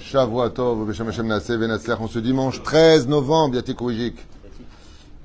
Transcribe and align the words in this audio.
Shavuatov, 0.00 0.86
Beshem 0.86 1.06
Hashem 1.06 1.26
Naaseh 1.26 1.56
Venatzlach, 1.58 2.00
en 2.00 2.08
ce 2.08 2.18
dimanche 2.18 2.62
13 2.62 3.08
novembre, 3.08 3.56
Yati 3.56 3.74
Kouijik. 3.74 4.16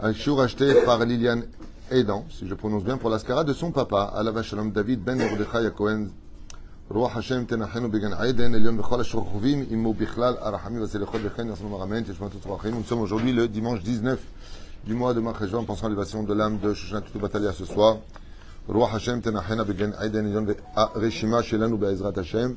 Un 0.02 0.14
chiour 0.14 0.42
acheté 0.42 0.74
par 0.84 1.00
Liliane 1.06 1.44
Aidan, 1.90 2.26
si 2.30 2.46
je 2.46 2.54
prononce 2.54 2.84
bien, 2.84 2.98
pour 2.98 3.10
l'ascara 3.10 3.46
de 3.46 3.54
son 3.54 3.72
papa, 3.72 4.12
Alava 4.14 4.44
Shalom 4.44 4.72
David 4.72 5.04
Ben 5.04 5.18
Mordechai 5.18 5.72
Cohen. 5.76 6.10
רוח 6.90 7.18
השם 7.18 7.46
תנחנו 7.46 7.92
בגן 7.92 8.14
עדן, 8.14 8.56
עליון 8.56 8.78
בכל 8.78 9.02
השוכבים, 9.02 9.66
עמו 9.70 9.94
בכלל, 9.94 10.34
הרחמים 10.40 10.82
והסליחות 10.82 11.22
וכן 11.24 11.48
יעשנו 11.48 11.70
מרמן, 11.70 12.04
תשמע 12.04 12.28
תוצרו 12.30 12.56
החיים. 12.56 12.76
Nous 12.76 12.84
sommes 12.84 13.02
aujourd'hui 13.02 13.32
le 13.32 13.48
dimanche 13.48 13.82
19 13.84 14.20
du 14.86 14.94
mois 14.94 15.14
de 15.14 15.22
Marcheshvan, 15.22 15.64
pensant 15.64 15.86
à 15.86 15.90
l'élévation 15.90 16.24
de 16.24 16.34
l'âme 16.34 16.60
de 16.60 16.74
Shoshana 16.74 17.02
Tutu 17.02 17.20
Batalia 17.20 17.54
ce 17.54 17.66
soir. 17.66 17.98
רוח 18.68 18.94
השם 18.94 19.22
תנחנו 19.22 19.66
בגן 19.66 19.92
עדן, 19.94 20.26
עליון 20.26 20.46
הרשימה 20.76 21.44
שלנו 21.44 21.78
בעזרת 21.78 22.18
השם. 22.18 22.52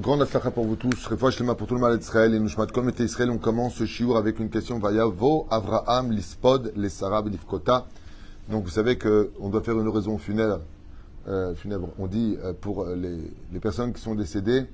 Grande 0.00 0.22
affaire 0.22 0.52
pour 0.52 0.64
vous 0.64 0.76
tous. 0.76 1.08
Refouach 1.08 1.34
Shlema 1.34 1.56
pour 1.56 1.66
tout 1.66 1.74
le 1.74 1.80
mal 1.80 1.98
d'Israël 1.98 2.32
et 2.32 2.38
Nushmat 2.38 2.68
Kol 2.68 2.84
Mete 2.84 3.00
Israël. 3.00 3.30
On 3.30 3.38
commence 3.38 3.74
ce 3.74 3.84
shiur 3.84 4.16
avec 4.16 4.38
une 4.38 4.48
question. 4.48 4.78
Vayavo 4.78 5.48
Avraham 5.50 6.12
Lispod 6.12 6.72
les 6.76 6.88
Sarah 6.88 7.22
Lifkota. 7.22 7.84
Donc 8.48 8.62
vous 8.62 8.70
savez 8.70 8.96
qu'on 8.96 9.48
doit 9.48 9.60
faire 9.60 9.76
une 9.76 9.88
oraison 9.88 10.16
funèbre. 10.16 10.60
Euh, 11.26 11.52
funèbre. 11.56 11.88
On 11.98 12.06
dit 12.06 12.36
euh, 12.44 12.52
pour 12.52 12.86
les, 12.86 13.18
les, 13.52 13.58
personnes 13.58 13.92
qui 13.92 14.00
sont 14.00 14.14
décédées. 14.14 14.66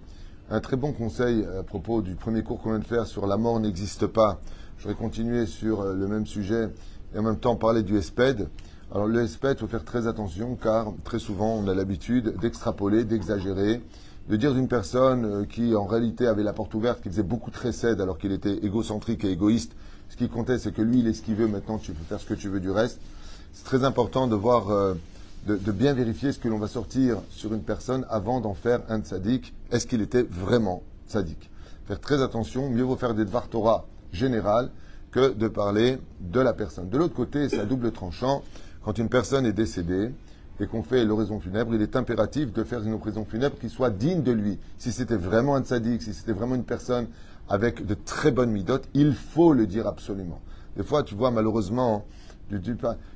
Un 0.50 0.60
très 0.60 0.76
bon 0.76 0.92
conseil 0.92 1.46
à 1.58 1.62
propos 1.62 2.02
du 2.02 2.16
premier 2.16 2.42
cours 2.42 2.60
qu'on 2.60 2.72
vient 2.72 2.78
de 2.78 2.84
faire 2.84 3.06
sur 3.06 3.26
la 3.26 3.38
mort 3.38 3.58
n'existe 3.58 4.06
pas. 4.06 4.42
J'aurais 4.76 4.94
continué 4.94 5.46
sur 5.46 5.80
euh, 5.80 5.94
le 5.94 6.06
même 6.06 6.26
sujet 6.26 6.68
et 7.14 7.18
en 7.18 7.22
même 7.22 7.38
temps 7.38 7.56
parler 7.56 7.82
du 7.82 7.98
SPED. 8.02 8.50
Alors 8.92 9.06
le 9.06 9.26
SPED, 9.26 9.56
il 9.56 9.60
faut 9.60 9.68
faire 9.68 9.86
très 9.86 10.06
attention 10.06 10.54
car 10.62 10.92
très 11.02 11.18
souvent 11.18 11.54
on 11.54 11.66
a 11.66 11.74
l'habitude 11.74 12.36
d'extrapoler, 12.42 13.04
d'exagérer 13.04 13.80
de 14.28 14.36
dire 14.36 14.54
d'une 14.54 14.68
personne 14.68 15.46
qui 15.46 15.74
en 15.74 15.84
réalité 15.84 16.26
avait 16.26 16.42
la 16.42 16.52
porte 16.52 16.74
ouverte, 16.74 17.02
qui 17.02 17.08
faisait 17.08 17.22
beaucoup 17.22 17.50
de 17.50 17.58
récède 17.58 18.00
alors 18.00 18.18
qu'il 18.18 18.32
était 18.32 18.64
égocentrique 18.64 19.24
et 19.24 19.30
égoïste, 19.30 19.72
ce 20.08 20.16
qui 20.16 20.28
comptait 20.28 20.58
c'est 20.58 20.72
que 20.72 20.82
lui 20.82 21.00
il 21.00 21.06
est 21.06 21.12
ce 21.12 21.22
qu'il 21.22 21.34
veut, 21.34 21.48
maintenant 21.48 21.78
tu 21.78 21.92
peux 21.92 22.04
faire 22.04 22.20
ce 22.20 22.26
que 22.26 22.34
tu 22.34 22.48
veux 22.48 22.60
du 22.60 22.70
reste. 22.70 23.00
C'est 23.52 23.64
très 23.64 23.84
important 23.84 24.26
de 24.26 24.34
voir, 24.34 24.70
euh, 24.70 24.94
de, 25.46 25.56
de, 25.56 25.72
bien 25.72 25.92
vérifier 25.92 26.32
ce 26.32 26.38
que 26.38 26.48
l'on 26.48 26.58
va 26.58 26.68
sortir 26.68 27.18
sur 27.30 27.52
une 27.54 27.62
personne 27.62 28.04
avant 28.08 28.40
d'en 28.40 28.54
faire 28.54 28.80
un 28.88 29.00
tzaddik. 29.00 29.54
Est-ce 29.70 29.86
qu'il 29.86 30.00
était 30.00 30.22
vraiment 30.22 30.82
tzaddik 31.08 31.50
Faire 31.86 32.00
très 32.00 32.22
attention, 32.22 32.70
mieux 32.70 32.82
vaut 32.82 32.96
faire 32.96 33.14
des 33.14 33.24
dvar 33.24 33.48
Torah 33.48 33.86
générales 34.12 34.70
que 35.10 35.32
de 35.32 35.48
parler 35.48 35.98
de 36.20 36.40
la 36.40 36.52
personne. 36.54 36.88
De 36.88 36.98
l'autre 36.98 37.14
côté, 37.14 37.48
c'est 37.48 37.60
à 37.60 37.66
double 37.66 37.92
tranchant. 37.92 38.42
Quand 38.84 38.98
une 38.98 39.08
personne 39.08 39.46
est 39.46 39.52
décédée, 39.52 40.10
et 40.60 40.66
qu'on 40.66 40.82
fait 40.82 41.04
l'oraison 41.04 41.40
funèbre, 41.40 41.74
il 41.74 41.82
est 41.82 41.96
impératif 41.96 42.52
de 42.52 42.64
faire 42.64 42.82
une 42.82 42.94
oraison 42.94 43.24
funèbre 43.24 43.58
qui 43.58 43.68
soit 43.68 43.90
digne 43.90 44.22
de 44.22 44.32
lui. 44.32 44.58
Si 44.78 44.92
c'était 44.92 45.16
vraiment 45.16 45.56
un 45.56 45.62
tzaddik, 45.62 46.02
si 46.02 46.14
c'était 46.14 46.32
vraiment 46.32 46.54
une 46.54 46.64
personne 46.64 47.08
avec 47.48 47.84
de 47.84 47.94
très 47.94 48.30
bonnes 48.30 48.50
midotes, 48.50 48.88
il 48.94 49.14
faut 49.14 49.52
le 49.52 49.66
dire 49.66 49.86
absolument. 49.86 50.40
Des 50.76 50.82
fois, 50.82 51.02
tu 51.02 51.14
vois, 51.14 51.30
malheureusement, 51.30 52.04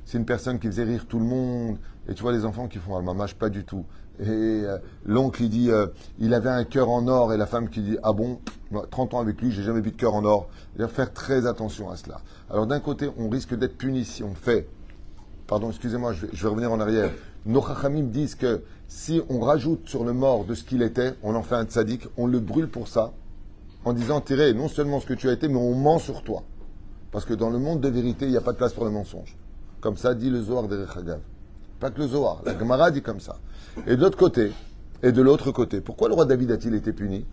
c'est 0.05 0.17
une 0.17 0.25
personne 0.25 0.59
qui 0.59 0.67
faisait 0.67 0.83
rire 0.83 1.05
tout 1.07 1.19
le 1.19 1.25
monde, 1.25 1.77
et 2.07 2.13
tu 2.13 2.21
vois 2.21 2.31
les 2.31 2.45
enfants 2.45 2.67
qui 2.67 2.77
font 2.77 2.97
ah, 2.97 3.01
mamage 3.01 3.35
pas 3.35 3.49
du 3.49 3.63
tout. 3.63 3.85
Et 4.19 4.27
euh, 4.27 4.77
l'oncle, 5.05 5.43
il 5.43 5.49
dit, 5.49 5.71
euh, 5.71 5.87
il 6.19 6.33
avait 6.33 6.49
un 6.49 6.65
cœur 6.65 6.89
en 6.89 7.07
or, 7.07 7.33
et 7.33 7.37
la 7.37 7.45
femme 7.45 7.69
qui 7.69 7.81
dit, 7.81 7.97
ah 8.03 8.11
bon, 8.11 8.39
30 8.91 9.13
ans 9.13 9.19
avec 9.19 9.41
lui, 9.41 9.51
j'ai 9.51 9.63
jamais 9.63 9.81
vu 9.81 9.91
de 9.91 9.95
cœur 9.95 10.13
en 10.13 10.25
or. 10.25 10.49
Il 10.77 10.81
faut 10.83 10.89
faire 10.89 11.13
très 11.13 11.47
attention 11.47 11.89
à 11.89 11.95
cela. 11.95 12.21
Alors 12.49 12.67
d'un 12.67 12.79
côté, 12.79 13.09
on 13.17 13.29
risque 13.29 13.55
d'être 13.55 13.77
puni 13.77 14.03
si 14.03 14.23
on 14.23 14.33
fait 14.33 14.67
pardon, 15.49 15.69
excusez-moi, 15.69 16.13
je, 16.13 16.27
vais, 16.27 16.47
revenir 16.47 16.71
en 16.71 16.79
arrière. 16.79 17.11
Nos 17.45 17.65
chachamim 17.65 18.03
disent 18.03 18.35
que 18.35 18.61
si 18.87 19.19
on 19.29 19.39
rajoute 19.39 19.89
sur 19.89 20.03
le 20.03 20.13
mort 20.13 20.45
de 20.45 20.53
ce 20.53 20.63
qu'il 20.63 20.83
était, 20.83 21.15
on 21.23 21.33
en 21.33 21.41
fait 21.41 21.55
un 21.55 21.65
tzaddik, 21.65 22.07
on 22.17 22.27
le 22.27 22.39
brûle 22.39 22.69
pour 22.69 22.87
ça, 22.87 23.13
en 23.83 23.93
disant, 23.93 24.21
tirez 24.21 24.53
non 24.53 24.67
seulement 24.67 24.99
ce 24.99 25.07
que 25.07 25.15
tu 25.15 25.27
as 25.27 25.33
été, 25.33 25.47
mais 25.47 25.57
on 25.57 25.73
ment 25.73 25.97
sur 25.97 26.21
toi. 26.21 26.43
Parce 27.11 27.25
que 27.25 27.33
dans 27.33 27.49
le 27.49 27.57
monde 27.57 27.81
de 27.81 27.89
vérité, 27.89 28.25
il 28.25 28.31
n'y 28.31 28.37
a 28.37 28.41
pas 28.41 28.51
de 28.51 28.57
place 28.57 28.73
pour 28.73 28.85
le 28.85 28.91
mensonge. 28.91 29.35
Comme 29.81 29.97
ça 29.97 30.13
dit 30.13 30.29
le 30.29 30.41
Zohar 30.41 30.67
de. 30.67 30.85
Pas 31.79 31.89
que 31.89 31.99
le 31.99 32.07
Zohar, 32.07 32.41
la 32.45 32.57
Gemara 32.57 32.91
dit 32.91 33.01
comme 33.01 33.19
ça. 33.19 33.37
Et 33.87 33.95
de 33.95 34.01
l'autre 34.01 34.17
côté, 34.17 34.51
et 35.01 35.11
de 35.11 35.21
l'autre 35.21 35.51
côté, 35.51 35.81
pourquoi 35.81 36.09
le 36.09 36.13
roi 36.13 36.25
David 36.25 36.51
a-t-il 36.51 36.75
été 36.75 36.93
puni? 36.93 37.25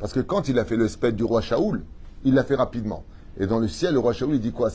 Parce 0.00 0.12
que 0.12 0.20
quand 0.20 0.48
il 0.48 0.58
a 0.58 0.64
fait 0.64 0.76
le 0.76 0.88
sped 0.88 1.14
du 1.14 1.22
roi 1.22 1.40
Shaoul, 1.40 1.84
il 2.24 2.34
l'a 2.34 2.42
fait 2.42 2.56
rapidement. 2.56 3.04
Et 3.38 3.46
dans 3.46 3.60
le 3.60 3.68
ciel, 3.68 3.92
le 3.92 4.00
roi 4.00 4.12
Shaoul, 4.12 4.34
il 4.34 4.40
dit 4.40 4.52
quoi? 4.52 4.70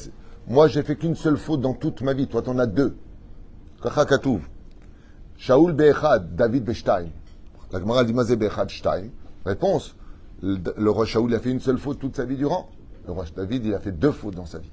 Moi, 0.48 0.68
j'ai 0.68 0.84
fait 0.84 0.96
qu'une 0.96 1.16
seule 1.16 1.38
faute 1.38 1.62
dans 1.62 1.74
toute 1.74 2.02
ma 2.02 2.14
vie. 2.14 2.28
Toi, 2.28 2.44
t'en 2.44 2.60
as 2.60 2.68
deux. 2.68 2.96
Kachakatouv. 3.82 4.42
Shaoul 5.38 5.74
Bechad, 5.74 6.36
David 6.36 6.64
Bechtaim. 6.64 7.08
La 7.72 7.80
Gemara 7.80 8.04
dit. 8.04 8.14
Réponse. 9.44 9.96
Le, 10.44 10.90
roi 10.90 11.06
Shaoul 11.06 11.34
a 11.34 11.40
fait 11.40 11.50
une 11.50 11.60
seule 11.60 11.80
faute 11.80 12.00
toute 12.00 12.16
sa 12.16 12.26
vie 12.26 12.36
durant. 12.36 12.70
Le 13.08 13.14
roi 13.14 13.26
David, 13.36 13.66
il 13.66 13.74
a 13.74 13.80
fait 13.80 13.92
deux 13.92 14.12
fautes 14.12 14.36
dans 14.36 14.46
sa 14.46 14.60
vie. 14.60 14.70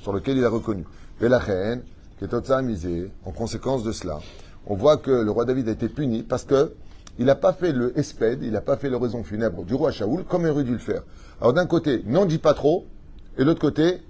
Sur 0.00 0.12
lesquelles 0.12 0.36
il 0.36 0.44
a 0.44 0.48
reconnu. 0.48 0.84
Qui 1.18 1.24
est 1.24 2.62
misé, 2.62 3.10
en 3.24 3.32
conséquence 3.32 3.82
de 3.82 3.90
cela, 3.90 4.20
on 4.66 4.76
voit 4.76 4.96
que 4.96 5.10
le 5.10 5.30
roi 5.30 5.44
David 5.44 5.68
a 5.68 5.72
été 5.72 5.88
puni 5.88 6.22
parce 6.22 6.44
que 6.44 6.74
il 7.18 7.26
n'a 7.26 7.34
pas 7.34 7.52
fait 7.52 7.72
le 7.72 7.98
espède, 7.98 8.42
il 8.42 8.52
n'a 8.52 8.60
pas 8.60 8.76
fait 8.76 8.88
l'oraison 8.88 9.22
funèbre 9.22 9.64
du 9.64 9.74
roi 9.74 9.90
Shaoul 9.90 10.24
comme 10.24 10.42
il 10.42 10.48
aurait 10.48 10.64
dû 10.64 10.72
le 10.72 10.78
faire. 10.78 11.02
Alors 11.40 11.52
d'un 11.52 11.66
côté, 11.66 12.02
n'en 12.06 12.24
dis 12.24 12.38
pas 12.38 12.54
trop, 12.54 12.86
et 13.36 13.40
de 13.40 13.44
l'autre 13.44 13.60
côté, 13.60 14.00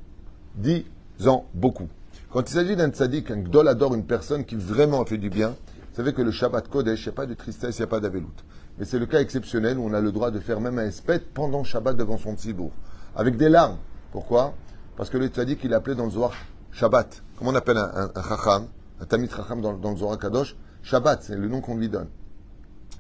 Dix-en 0.57 1.47
beaucoup. 1.55 1.89
Quand 2.33 2.49
il 2.49 2.53
s'agit 2.53 2.77
d'un 2.77 2.91
tzaddik, 2.91 3.31
un 3.31 3.39
gdol 3.39 3.69
adore 3.69 3.95
une 3.95 4.05
personne 4.05 4.45
qui 4.45 4.57
vraiment 4.57 5.03
a 5.03 5.07
fait 5.07 5.19
du 5.19 5.31
bien, 5.31 5.51
vous 5.51 5.97
savez 5.97 6.13
que 6.15 6.23
le 6.23 6.31
Shabbat 6.31 6.69
Kodesh, 6.69 7.05
il 7.05 7.09
n'y 7.09 7.13
a 7.13 7.13
pas 7.13 7.27
de 7.27 7.35
tristesse, 7.35 7.79
il 7.79 7.83
n'y 7.83 7.85
a 7.85 7.89
pas 7.89 8.01
d'avelout. 8.01 8.33
Mais 8.79 8.87
c'est 8.87 8.99
le 8.99 9.05
cas 9.07 9.21
exceptionnel 9.21 9.79
où 9.79 9.85
on 9.85 9.93
a 9.93 10.01
le 10.01 10.13
droit 10.13 10.31
de 10.31 10.41
faire 10.41 10.61
même 10.61 10.79
un 10.79 10.87
espèce 10.87 11.21
pendant 11.35 11.65
Shabbat 11.65 11.97
devant 11.97 12.17
son 12.17 12.35
tzibour. 12.35 12.71
Avec 13.15 13.37
des 13.37 13.51
larmes. 13.51 13.77
Pourquoi? 14.13 14.55
Parce 14.97 15.11
que 15.11 15.19
le 15.19 15.27
tzaddik, 15.27 15.63
il 15.65 15.75
appelé 15.75 15.95
dans 15.95 16.07
le 16.07 16.11
Zohar 16.11 16.33
Shabbat. 16.71 17.23
Comment 17.37 17.51
on 17.51 17.55
appelle 17.55 17.77
un, 17.77 18.11
un, 18.15 18.23
chacham, 18.23 18.67
un 19.01 19.05
tamit 19.05 19.29
chacham 19.29 19.61
dans, 19.61 19.75
dans, 19.75 19.91
le 19.91 19.97
Zohar 19.99 20.19
Kadosh? 20.19 20.57
Shabbat, 20.83 21.23
c'est 21.23 21.37
le 21.37 21.49
nom 21.49 21.61
qu'on 21.61 21.77
lui 21.77 21.91
donne. 21.91 22.09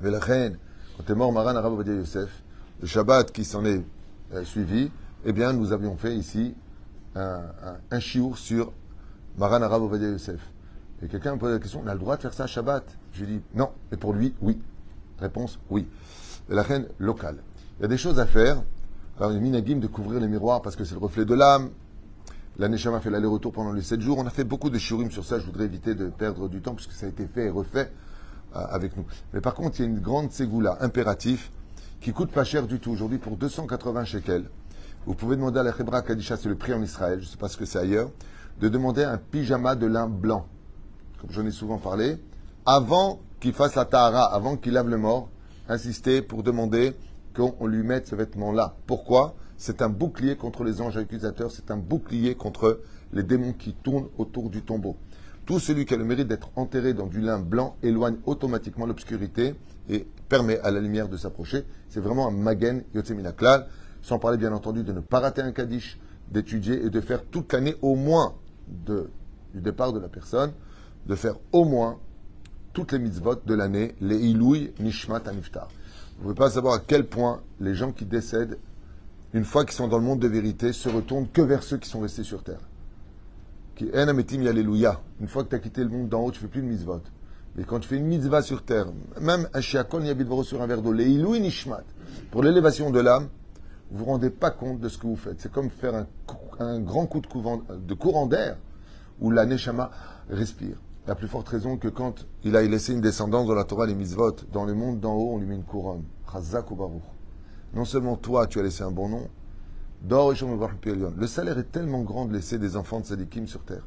Mais 0.03 0.11
la 0.11 0.19
reine, 0.19 0.59
quand 0.97 1.11
est 1.11 1.17
mort 1.17 1.33
Maran 1.33 1.57
Arab 1.57 1.87
Yosef, 1.87 2.43
le 2.81 2.87
Shabbat 2.87 3.33
qui 3.33 3.45
s'en 3.45 3.65
est 3.65 3.83
euh, 4.35 4.45
suivi, 4.45 4.91
eh 5.25 5.33
bien, 5.33 5.53
nous 5.53 5.73
avions 5.73 5.97
fait 5.97 6.15
ici 6.15 6.55
un, 7.15 7.43
un, 7.91 8.01
chiour 8.01 8.39
sur 8.39 8.73
Maran 9.39 9.63
Arav 9.63 9.83
Ovadia 9.83 10.09
Yosef. 10.09 10.41
Et 11.03 11.09
quelqu'un 11.09 11.35
me 11.35 11.39
pose 11.39 11.53
la 11.53 11.59
question, 11.59 11.83
on 11.85 11.89
a 11.89 11.95
le 11.95 12.01
droit 12.01 12.17
de 12.17 12.23
faire 12.23 12.33
ça 12.33 12.47
Shabbat? 12.47 12.85
Je 13.13 13.25
lui 13.25 13.37
dis 13.37 13.43
non. 13.55 13.71
Et 13.91 13.97
pour 13.97 14.13
lui, 14.13 14.35
oui. 14.41 14.61
Réponse, 15.19 15.59
oui. 15.71 15.87
Et 16.51 16.55
la 16.55 16.63
reine 16.63 16.87
locale. 16.99 17.37
Il 17.79 17.83
y 17.83 17.85
a 17.85 17.89
des 17.89 17.97
choses 17.97 18.19
à 18.19 18.27
faire. 18.27 18.63
Alors, 19.19 19.33
il 19.33 19.35
y 19.35 19.39
a 19.39 19.41
minagim 19.41 19.77
de 19.77 19.87
couvrir 19.87 20.21
les 20.21 20.29
miroirs 20.29 20.63
parce 20.63 20.77
que 20.77 20.85
c'est 20.85 20.95
le 20.95 21.01
reflet 21.01 21.25
de 21.25 21.35
l'âme. 21.35 21.71
La 22.59 22.69
Neshama 22.69 23.01
fait 23.01 23.11
l'aller-retour 23.11 23.53
pendant 23.53 23.73
les 23.73 23.83
7 23.83 24.01
jours. 24.01 24.19
On 24.19 24.27
a 24.27 24.31
fait 24.31 24.45
beaucoup 24.45 24.71
de 24.71 24.79
shiurim 24.79 25.11
sur 25.11 25.25
ça. 25.25 25.39
Je 25.39 25.47
voudrais 25.47 25.65
éviter 25.65 25.95
de 25.95 26.09
perdre 26.09 26.49
du 26.49 26.61
temps 26.61 26.75
puisque 26.75 26.93
ça 26.93 27.07
a 27.07 27.09
été 27.09 27.27
fait 27.27 27.47
et 27.47 27.51
refait 27.51 27.91
euh, 28.57 28.61
avec 28.71 28.97
nous. 28.97 29.05
Mais 29.33 29.41
par 29.41 29.55
contre, 29.55 29.81
il 29.81 29.83
y 29.83 29.87
a 29.87 29.89
une 29.89 30.01
grande 30.01 30.31
ségoula 30.31 30.79
impératif 30.81 31.51
qui 32.01 32.13
coûte 32.13 32.31
pas 32.31 32.45
cher 32.45 32.67
du 32.67 32.79
tout 32.81 32.91
aujourd'hui 32.91 33.19
pour 33.19 33.37
280 33.37 34.05
shekels. 34.05 34.45
Vous 35.05 35.15
pouvez 35.15 35.35
demander 35.35 35.59
à 35.59 35.63
la 35.65 35.73
Hebra 35.77 36.03
Kadisha, 36.03 36.37
c'est 36.37 36.49
le 36.49 36.55
prix 36.55 36.73
en 36.73 36.81
Israël, 36.81 37.19
je 37.19 37.27
ne 37.27 37.31
sais 37.31 37.37
pas 37.37 37.49
ce 37.49 37.57
que 37.57 37.65
c'est 37.65 37.79
ailleurs, 37.79 38.11
de 38.61 38.69
demander 38.69 39.03
un 39.03 39.19
pyjama 39.19 39.75
de 39.75 39.87
lin 39.87 40.07
blanc, 40.07 40.47
comme 41.21 41.31
j'en 41.33 41.45
ai 41.45 41.51
souvent 41.51 41.79
parlé, 41.79 42.19
avant 42.65 43.19
qu'il 43.41 43.53
fasse 43.53 43.75
la 43.75 43.85
tahara, 43.85 44.33
avant 44.33 44.57
qu'il 44.57 44.75
lave 44.75 44.89
le 44.89 44.99
mort, 44.99 45.29
insister 45.69 46.23
pour 46.23 46.45
demander 46.45 46.93
qu'on 47.35 47.67
lui 47.67 47.83
mette 47.83 48.07
ce 48.07 48.15
vêtement-là. 48.15 48.77
Pourquoi? 48.87 49.35
C'est 49.57 49.83
un 49.83 49.89
bouclier 49.89 50.37
contre 50.37 50.63
les 50.63 50.81
anges 50.81 50.97
accusateurs, 50.97 51.51
c'est 51.51 51.73
un 51.73 51.77
bouclier 51.77 52.37
contre 52.37 52.81
les 53.13 53.25
démons 53.25 53.55
qui 53.55 53.73
tournent 53.73 54.09
autour 54.19 54.51
du 54.51 54.63
tombeau. 54.63 54.97
Tout 55.47 55.59
celui 55.59 55.85
qui 55.85 55.95
a 55.95 55.97
le 55.97 56.05
mérite 56.05 56.29
d'être 56.29 56.51
enterré 56.55 56.95
dans 56.95 57.07
du 57.07 57.21
lin 57.21 57.41
blanc 57.41 57.75
éloigne 57.83 58.19
automatiquement 58.27 58.87
l'obscurité 58.87 59.57
et 59.89 60.07
permet 60.29 60.61
à 60.61 60.71
la 60.71 60.79
lumière 60.79 61.09
de 61.09 61.17
s'approcher. 61.17 61.65
C'est 61.89 61.99
vraiment 61.99 62.29
un 62.29 62.31
magen 62.31 62.85
yotzeminaklal 62.95 63.67
sans 64.03 64.19
parler 64.19 64.37
bien 64.37 64.53
entendu 64.53 64.83
de 64.83 64.93
ne 64.93 65.01
pas 65.01 65.21
rater 65.21 65.43
un 65.43 65.53
Kaddish, 65.53 65.99
d'étudier 66.31 66.85
et 66.85 66.91
de 66.91 67.01
faire 67.01 67.25
toute 67.25 67.53
l'année 67.53 67.77
au 67.83 67.95
moins 67.95 68.35
du 68.69 69.61
départ 69.61 69.93
de 69.93 70.01
la 70.01 70.09
personne, 70.09 70.53
de 71.07 71.15
faire 71.15 71.37
au 71.53 71.65
moins 71.65 71.99
toutes 72.73 72.93
les 72.93 72.99
mitzvot 72.99 73.37
de 73.47 73.55
l'année, 73.55 73.95
les 74.01 74.17
ilouï 74.17 74.73
nishmat 74.81 75.23
aniftar. 75.27 75.69
Vous 76.19 76.29
ne 76.29 76.35
pouvez 76.35 76.47
pas 76.47 76.51
savoir 76.51 76.75
à 76.75 76.79
quel 76.79 77.07
point 77.07 77.41
les 77.61 77.75
gens 77.75 77.93
qui 77.93 78.05
décèdent, 78.05 78.59
une 79.35 79.45
fois 79.45 79.65
qu'ils 79.65 79.75
sont 79.75 79.89
dans 79.89 79.99
le 79.99 80.05
monde 80.05 80.21
de 80.21 80.29
vérité, 80.29 80.73
se 80.73 80.89
retournent 80.89 81.29
que 81.29 81.43
vers 81.43 81.63
ceux 81.63 81.79
qui 81.79 81.89
sont 81.89 82.01
restés 82.01 82.23
sur 82.23 82.43
terre. 82.43 82.61
Une 83.81 85.29
fois 85.29 85.45
que 85.45 85.49
tu 85.49 85.55
as 85.55 85.59
quitté 85.59 85.83
le 85.83 85.91
monde 85.91 86.09
d'en 86.09 86.21
haut, 86.21 86.31
tu 86.31 86.39
ne 86.39 86.43
fais 86.43 86.49
plus 86.49 86.63
de 86.63 86.67
mitzvot. 86.67 87.01
Mais 87.57 87.65
quand 87.65 87.81
tu 87.81 87.89
fais 87.89 87.97
une 87.97 88.07
mitzvah 88.07 88.43
sur 88.43 88.63
terre, 88.63 88.87
même 89.21 89.49
un 89.53 89.61
shiakon 89.61 90.03
yabidvoro 90.03 90.45
sur 90.45 90.63
un 90.63 90.67
verre 90.67 90.81
d'eau, 90.83 90.93
les 90.93 91.11
ilouï 91.11 91.41
nishmat, 91.41 91.85
pour 92.31 92.43
l'élévation 92.43 92.91
de 92.91 93.01
l'âme, 93.01 93.29
vous 93.93 93.99
vous 93.99 94.05
rendez 94.07 94.31
pas 94.31 94.51
compte 94.51 94.81
de 94.81 94.89
ce 94.89 94.99
que 94.99 95.07
vous 95.07 95.17
faites. 95.17 95.41
C'est 95.41 95.53
comme 95.53 95.71
faire 95.71 96.07
un, 96.59 96.81
grand 96.81 97.07
coup 97.07 97.21
de, 97.21 97.95
courant, 97.95 98.27
d'air 98.27 98.57
où 99.21 99.31
la 99.31 99.47
Neshama 99.47 99.91
respire. 100.31 100.77
La 101.07 101.15
plus 101.15 101.29
forte 101.29 101.49
raison 101.49 101.77
que 101.77 101.89
quand 101.89 102.27
il 102.45 102.57
a 102.57 102.63
laissé 102.63 102.93
une 102.93 103.01
descendance 103.01 103.47
dans 103.47 103.55
la 103.55 103.65
Torah, 103.65 103.87
les 103.87 103.95
mitzvot, 103.95 104.37
dans 104.53 104.65
le 104.65 104.75
monde 104.75 105.01
d'en 105.01 105.15
haut, 105.15 105.33
on 105.35 105.39
lui 105.39 105.47
met 105.47 105.57
une 105.57 105.65
couronne. 105.65 106.05
Chazak 106.33 106.71
ou 106.71 106.77
baruch. 106.77 107.03
Non 107.75 107.85
seulement 107.85 108.17
toi, 108.17 108.47
tu 108.47 108.61
as 108.61 108.63
laissé 108.63 108.83
un 108.83 108.91
bon 108.91 109.09
nom, 109.09 109.29
le 110.09 111.27
salaire 111.27 111.59
est 111.59 111.71
tellement 111.71 112.03
grand 112.03 112.27
de 112.27 112.33
laisser 112.33 112.59
des 112.59 112.77
enfants 112.77 113.01
de 113.01 113.07
sadikim 113.07 113.47
sur 113.47 113.63
terre 113.63 113.85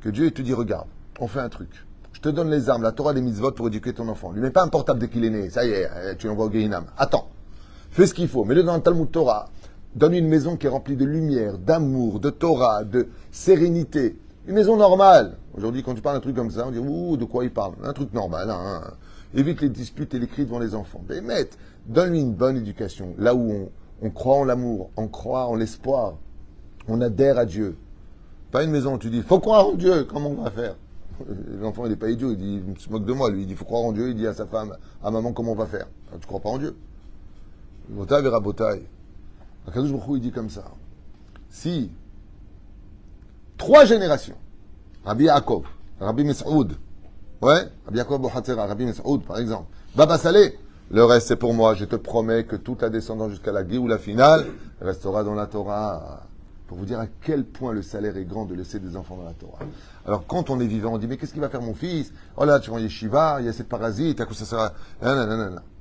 que 0.00 0.08
Dieu 0.08 0.30
te 0.30 0.40
dit 0.40 0.54
regarde, 0.54 0.86
on 1.20 1.26
fait 1.26 1.40
un 1.40 1.48
truc. 1.48 1.84
Je 2.12 2.20
te 2.20 2.28
donne 2.28 2.50
les 2.50 2.70
armes, 2.70 2.82
la 2.82 2.92
Torah, 2.92 3.12
les 3.12 3.20
mitzvot 3.20 3.52
pour 3.52 3.66
éduquer 3.66 3.92
ton 3.92 4.08
enfant. 4.08 4.30
Lui 4.30 4.40
mets 4.40 4.50
pas 4.50 4.62
un 4.62 4.68
portable 4.68 5.00
dès 5.00 5.08
qu'il 5.08 5.24
est 5.24 5.30
né. 5.30 5.50
Ça 5.50 5.64
y 5.64 5.70
est, 5.70 5.90
euh, 5.90 6.14
tu 6.16 6.28
l'envoies 6.28 6.46
au 6.46 6.50
Gehinam. 6.52 6.86
Attends. 6.96 7.28
Fais 7.96 8.06
ce 8.06 8.12
qu'il 8.12 8.28
faut. 8.28 8.44
Mets-le 8.44 8.62
dans 8.62 8.76
le 8.76 8.82
Talmud 8.82 9.10
Torah. 9.10 9.48
Donne-lui 9.94 10.18
une 10.18 10.28
maison 10.28 10.58
qui 10.58 10.66
est 10.66 10.68
remplie 10.68 10.96
de 10.96 11.06
lumière, 11.06 11.56
d'amour, 11.56 12.20
de 12.20 12.28
Torah, 12.28 12.84
de 12.84 13.08
sérénité. 13.30 14.18
Une 14.46 14.54
maison 14.54 14.76
normale. 14.76 15.38
Aujourd'hui, 15.56 15.82
quand 15.82 15.94
tu 15.94 16.02
parles 16.02 16.16
d'un 16.16 16.20
truc 16.20 16.36
comme 16.36 16.50
ça, 16.50 16.66
on 16.66 16.70
dit 16.70 16.78
Ouh, 16.78 17.16
de 17.16 17.24
quoi 17.24 17.44
il 17.44 17.50
parle? 17.50 17.72
Un 17.82 17.94
truc 17.94 18.12
normal. 18.12 18.50
Hein. 18.50 18.82
Évite 19.34 19.62
les 19.62 19.70
disputes 19.70 20.12
et 20.12 20.18
les 20.18 20.26
cris 20.26 20.44
devant 20.44 20.58
les 20.58 20.74
enfants. 20.74 21.00
Mais 21.08 21.22
mette, 21.22 21.56
donne-lui 21.86 22.20
une 22.20 22.34
bonne 22.34 22.58
éducation. 22.58 23.14
Là 23.16 23.34
où 23.34 23.70
on, 24.02 24.10
croit 24.10 24.36
en 24.36 24.44
l'amour, 24.44 24.90
on 24.98 25.08
croit 25.08 25.46
en 25.46 25.54
l'espoir, 25.54 26.18
on 26.88 27.00
adhère 27.00 27.38
à 27.38 27.46
Dieu. 27.46 27.78
Pas 28.50 28.62
une 28.62 28.72
maison 28.72 28.96
où 28.96 28.98
tu 28.98 29.08
dis 29.08 29.22
Faut 29.22 29.40
croire 29.40 29.68
en 29.68 29.72
Dieu, 29.72 30.04
comment 30.04 30.34
on 30.36 30.42
va 30.42 30.50
faire? 30.50 30.76
L'enfant, 31.62 31.86
il 31.86 31.92
n'est 31.92 31.96
pas 31.96 32.10
idiot, 32.10 32.32
il, 32.32 32.36
dit, 32.36 32.62
il 32.68 32.78
se 32.78 32.90
moque 32.90 33.06
de 33.06 33.12
moi, 33.14 33.30
lui, 33.30 33.44
il 33.44 33.46
dit 33.46 33.54
faut 33.54 33.64
croire 33.64 33.84
en 33.84 33.92
Dieu, 33.92 34.10
il 34.10 34.16
dit 34.16 34.26
à 34.26 34.34
sa 34.34 34.44
femme, 34.44 34.76
à 35.02 35.10
maman, 35.10 35.32
comment 35.32 35.52
on 35.52 35.56
va 35.56 35.64
faire? 35.64 35.86
Tu 36.10 36.18
ne 36.18 36.26
crois 36.26 36.40
pas 36.40 36.50
en 36.50 36.58
Dieu 36.58 36.76
Akadosh 39.66 39.90
il 40.10 40.20
dit 40.20 40.32
comme 40.32 40.50
ça. 40.50 40.64
Si 41.50 41.90
trois 43.56 43.84
générations, 43.84 44.36
Rabbi 45.04 45.24
Yaakov, 45.24 45.64
Rabbi 46.00 46.24
Mesoud, 46.24 46.72
Rabbi 47.40 47.96
Yaakov 47.96 48.20
Bohatzera, 48.20 48.66
Rabbi 48.66 48.86
Mesoud, 48.86 49.22
par 49.24 49.38
exemple, 49.38 49.66
Baba 49.94 50.18
Saleh, 50.18 50.58
le 50.90 51.04
reste 51.04 51.28
c'est 51.28 51.36
pour 51.36 51.54
moi, 51.54 51.74
je 51.74 51.84
te 51.84 51.96
promets 51.96 52.44
que 52.44 52.56
toute 52.56 52.82
la 52.82 52.90
descendance 52.90 53.30
jusqu'à 53.30 53.52
la 53.52 53.62
ou 53.62 53.88
la 53.88 53.98
finale 53.98 54.46
restera 54.80 55.24
dans 55.24 55.34
la 55.34 55.46
Torah. 55.46 56.22
Pour 56.68 56.78
vous 56.78 56.84
dire 56.84 56.98
à 56.98 57.06
quel 57.22 57.44
point 57.44 57.72
le 57.72 57.82
salaire 57.82 58.16
est 58.16 58.24
grand 58.24 58.44
de 58.44 58.54
laisser 58.54 58.80
des 58.80 58.96
enfants 58.96 59.16
dans 59.16 59.24
la 59.24 59.34
Torah. 59.34 59.60
Alors 60.04 60.26
quand 60.26 60.50
on 60.50 60.58
est 60.58 60.66
vivant, 60.66 60.94
on 60.94 60.98
dit 60.98 61.06
mais 61.06 61.16
qu'est-ce 61.16 61.32
qu'il 61.32 61.40
va 61.40 61.48
faire 61.48 61.62
mon 61.62 61.74
fils? 61.74 62.12
Oh 62.36 62.44
là, 62.44 62.58
tu 62.58 62.70
vois, 62.70 62.80
il 62.80 62.82
y 62.82 62.86
a 62.86 62.88
Shiva, 62.88 63.36
il 63.40 63.46
y 63.46 63.48
a 63.48 63.52
cette 63.52 63.68
parasite, 63.68 64.20
à 64.20 64.24
quoi 64.26 64.34
ça 64.34 64.44
sera 64.44 64.72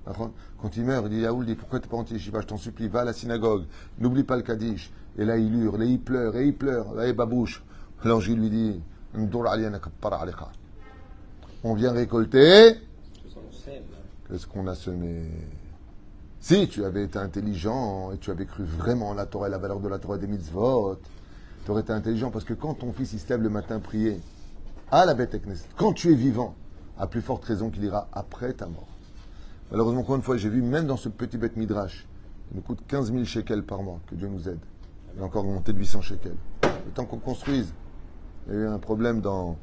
Quand 0.05 0.77
il 0.77 0.83
meurt, 0.83 1.05
il 1.07 1.09
dit 1.09 1.21
Yaoul, 1.21 1.45
dit 1.45 1.55
pourquoi 1.55 1.79
tu 1.79 1.87
n'es 1.87 1.91
pas 1.91 1.97
anti-Shiva 1.97 2.41
Je 2.41 2.47
t'en 2.47 2.57
supplie, 2.57 2.87
va 2.87 3.01
à 3.01 3.05
la 3.05 3.13
synagogue, 3.13 3.65
n'oublie 3.99 4.23
pas 4.23 4.35
le 4.35 4.43
Kaddish. 4.43 4.91
Et 5.17 5.25
là, 5.25 5.37
il 5.37 5.53
hurle, 5.55 5.83
et 5.83 5.87
il 5.87 5.99
pleure, 5.99 6.35
et 6.35 6.47
il 6.47 6.55
pleure, 6.55 7.01
et 7.01 7.13
babouche. 7.13 7.63
L'ange 8.03 8.29
lui 8.29 8.49
dit 8.49 8.81
On 11.63 11.73
vient 11.73 11.91
récolter 11.91 12.75
Qu'est-ce 14.27 14.47
qu'on 14.47 14.67
a 14.67 14.75
semé? 14.75 15.29
Si 16.39 16.67
tu 16.67 16.85
avais 16.85 17.03
été 17.03 17.17
intelligent 17.17 18.11
et 18.11 18.17
tu 18.17 18.29
avais 18.29 18.45
cru 18.45 18.63
vraiment 18.63 19.09
en 19.09 19.13
la 19.15 19.25
Torah 19.25 19.47
et 19.47 19.51
la 19.51 19.57
valeur 19.57 19.79
de 19.79 19.87
la 19.87 19.97
Torah 19.97 20.17
des 20.17 20.27
mitzvot, 20.27 20.99
tu 21.63 21.71
aurais 21.71 21.81
été 21.81 21.91
intelligent 21.91 22.29
parce 22.29 22.45
que 22.45 22.53
quand 22.53 22.75
ton 22.75 22.93
fils 22.93 23.13
il 23.13 23.35
le 23.35 23.49
matin 23.49 23.79
prier 23.79 24.21
à 24.91 25.05
la 25.05 25.15
bête 25.15 25.41
quand 25.75 25.93
tu 25.93 26.11
es 26.11 26.15
vivant, 26.15 26.53
à 26.97 27.07
plus 27.07 27.21
forte 27.21 27.43
raison 27.45 27.71
qu'il 27.71 27.83
ira 27.83 28.07
après 28.13 28.53
ta 28.53 28.67
mort. 28.67 28.94
Malheureusement, 29.71 30.01
encore 30.01 30.15
une 30.15 30.21
fois, 30.21 30.37
j'ai 30.37 30.49
vu 30.49 30.61
même 30.61 30.85
dans 30.85 30.97
ce 30.97 31.09
petit 31.09 31.37
bête 31.37 31.57
midrash, 31.57 32.07
il 32.51 32.57
nous 32.57 32.61
coûte 32.61 32.79
15 32.87 33.11
000 33.11 33.25
shekels 33.25 33.63
par 33.63 33.81
mois, 33.81 33.99
que 34.07 34.15
Dieu 34.15 34.27
nous 34.27 34.47
aide. 34.47 34.59
Il 35.15 35.21
a 35.21 35.25
encore 35.25 35.45
augmenté 35.45 35.73
de 35.73 35.79
800 35.79 36.01
shekels. 36.01 36.35
Le 36.63 36.91
temps 36.93 37.05
qu'on 37.05 37.17
construise, 37.17 37.73
il 38.47 38.53
y 38.53 38.57
a 38.57 38.59
eu 38.59 38.67
un 38.67 38.79
problème 38.79 39.21
dans, 39.21 39.57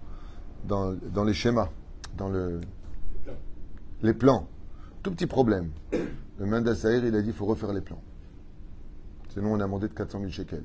dans, 0.65 0.95
dans 1.13 1.25
les 1.25 1.35
schémas, 1.35 1.69
dans 2.17 2.29
le, 2.29 2.61
les 4.03 4.15
plans. 4.15 4.47
Tout 5.03 5.13
petit 5.13 5.27
problème. 5.27 5.71
Le 6.39 6.47
Mendes 6.47 6.77
il 6.85 7.15
a 7.15 7.21
dit 7.21 7.27
qu'il 7.27 7.33
faut 7.33 7.47
refaire 7.47 7.73
les 7.73 7.81
plans. 7.81 8.03
Sinon, 9.29 9.53
on 9.53 9.61
a 9.61 9.65
demandé 9.65 9.89
de 9.89 9.95
400 9.95 10.19
000 10.21 10.31
shekels. 10.31 10.65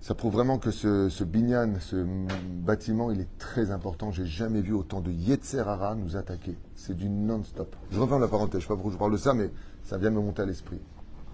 Ça 0.00 0.14
prouve 0.14 0.34
vraiment 0.34 0.58
que 0.58 0.70
ce, 0.70 1.08
ce 1.08 1.24
binyan, 1.24 1.80
ce 1.80 2.06
bâtiment, 2.62 3.10
il 3.10 3.20
est 3.20 3.38
très 3.38 3.70
important. 3.70 4.12
J'ai 4.12 4.26
jamais 4.26 4.60
vu 4.60 4.72
autant 4.72 5.00
de 5.00 5.10
Yetzerara 5.10 5.96
nous 5.96 6.16
attaquer. 6.16 6.56
C'est 6.76 6.96
du 6.96 7.08
non-stop. 7.08 7.74
Je 7.90 7.98
referme 7.98 8.20
la 8.20 8.28
parenthèse. 8.28 8.60
Je 8.60 8.66
ne 8.66 8.68
sais 8.68 8.68
pas 8.68 8.74
pourquoi 8.74 8.92
je 8.92 8.98
parle 8.98 9.12
de 9.12 9.16
ça, 9.16 9.34
mais 9.34 9.50
ça 9.82 9.98
vient 9.98 10.10
me 10.10 10.20
monter 10.20 10.42
à 10.42 10.46
l'esprit. 10.46 10.78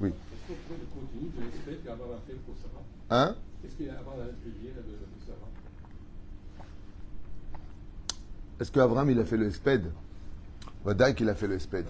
Oui. 0.01 0.09
Est-ce 0.09 0.57
qu'on 0.57 0.75
peut 0.75 0.81
continuer 0.95 1.31
de 1.31 1.85
qu'Abraham 1.85 2.13
a 2.13 2.27
fait 2.27 2.39
pour 2.47 2.55
Sarah? 2.57 2.83
Hein? 3.11 3.37
Est-ce 3.65 3.77
qu'Abraham 3.77 4.21
a 4.21 4.33
publié 4.43 4.71
de 4.71 5.27
Sarah? 5.27 5.49
Est-ce 8.59 8.73
qu'Abraham, 8.73 9.11
il 9.11 9.19
a 9.19 9.25
fait 9.25 9.37
le 9.37 9.51
sped 9.51 9.91
Vadaï 10.85 11.15
qu'il 11.15 11.29
a 11.29 11.35
fait 11.35 11.47
le 11.47 11.59
sped. 11.59 11.87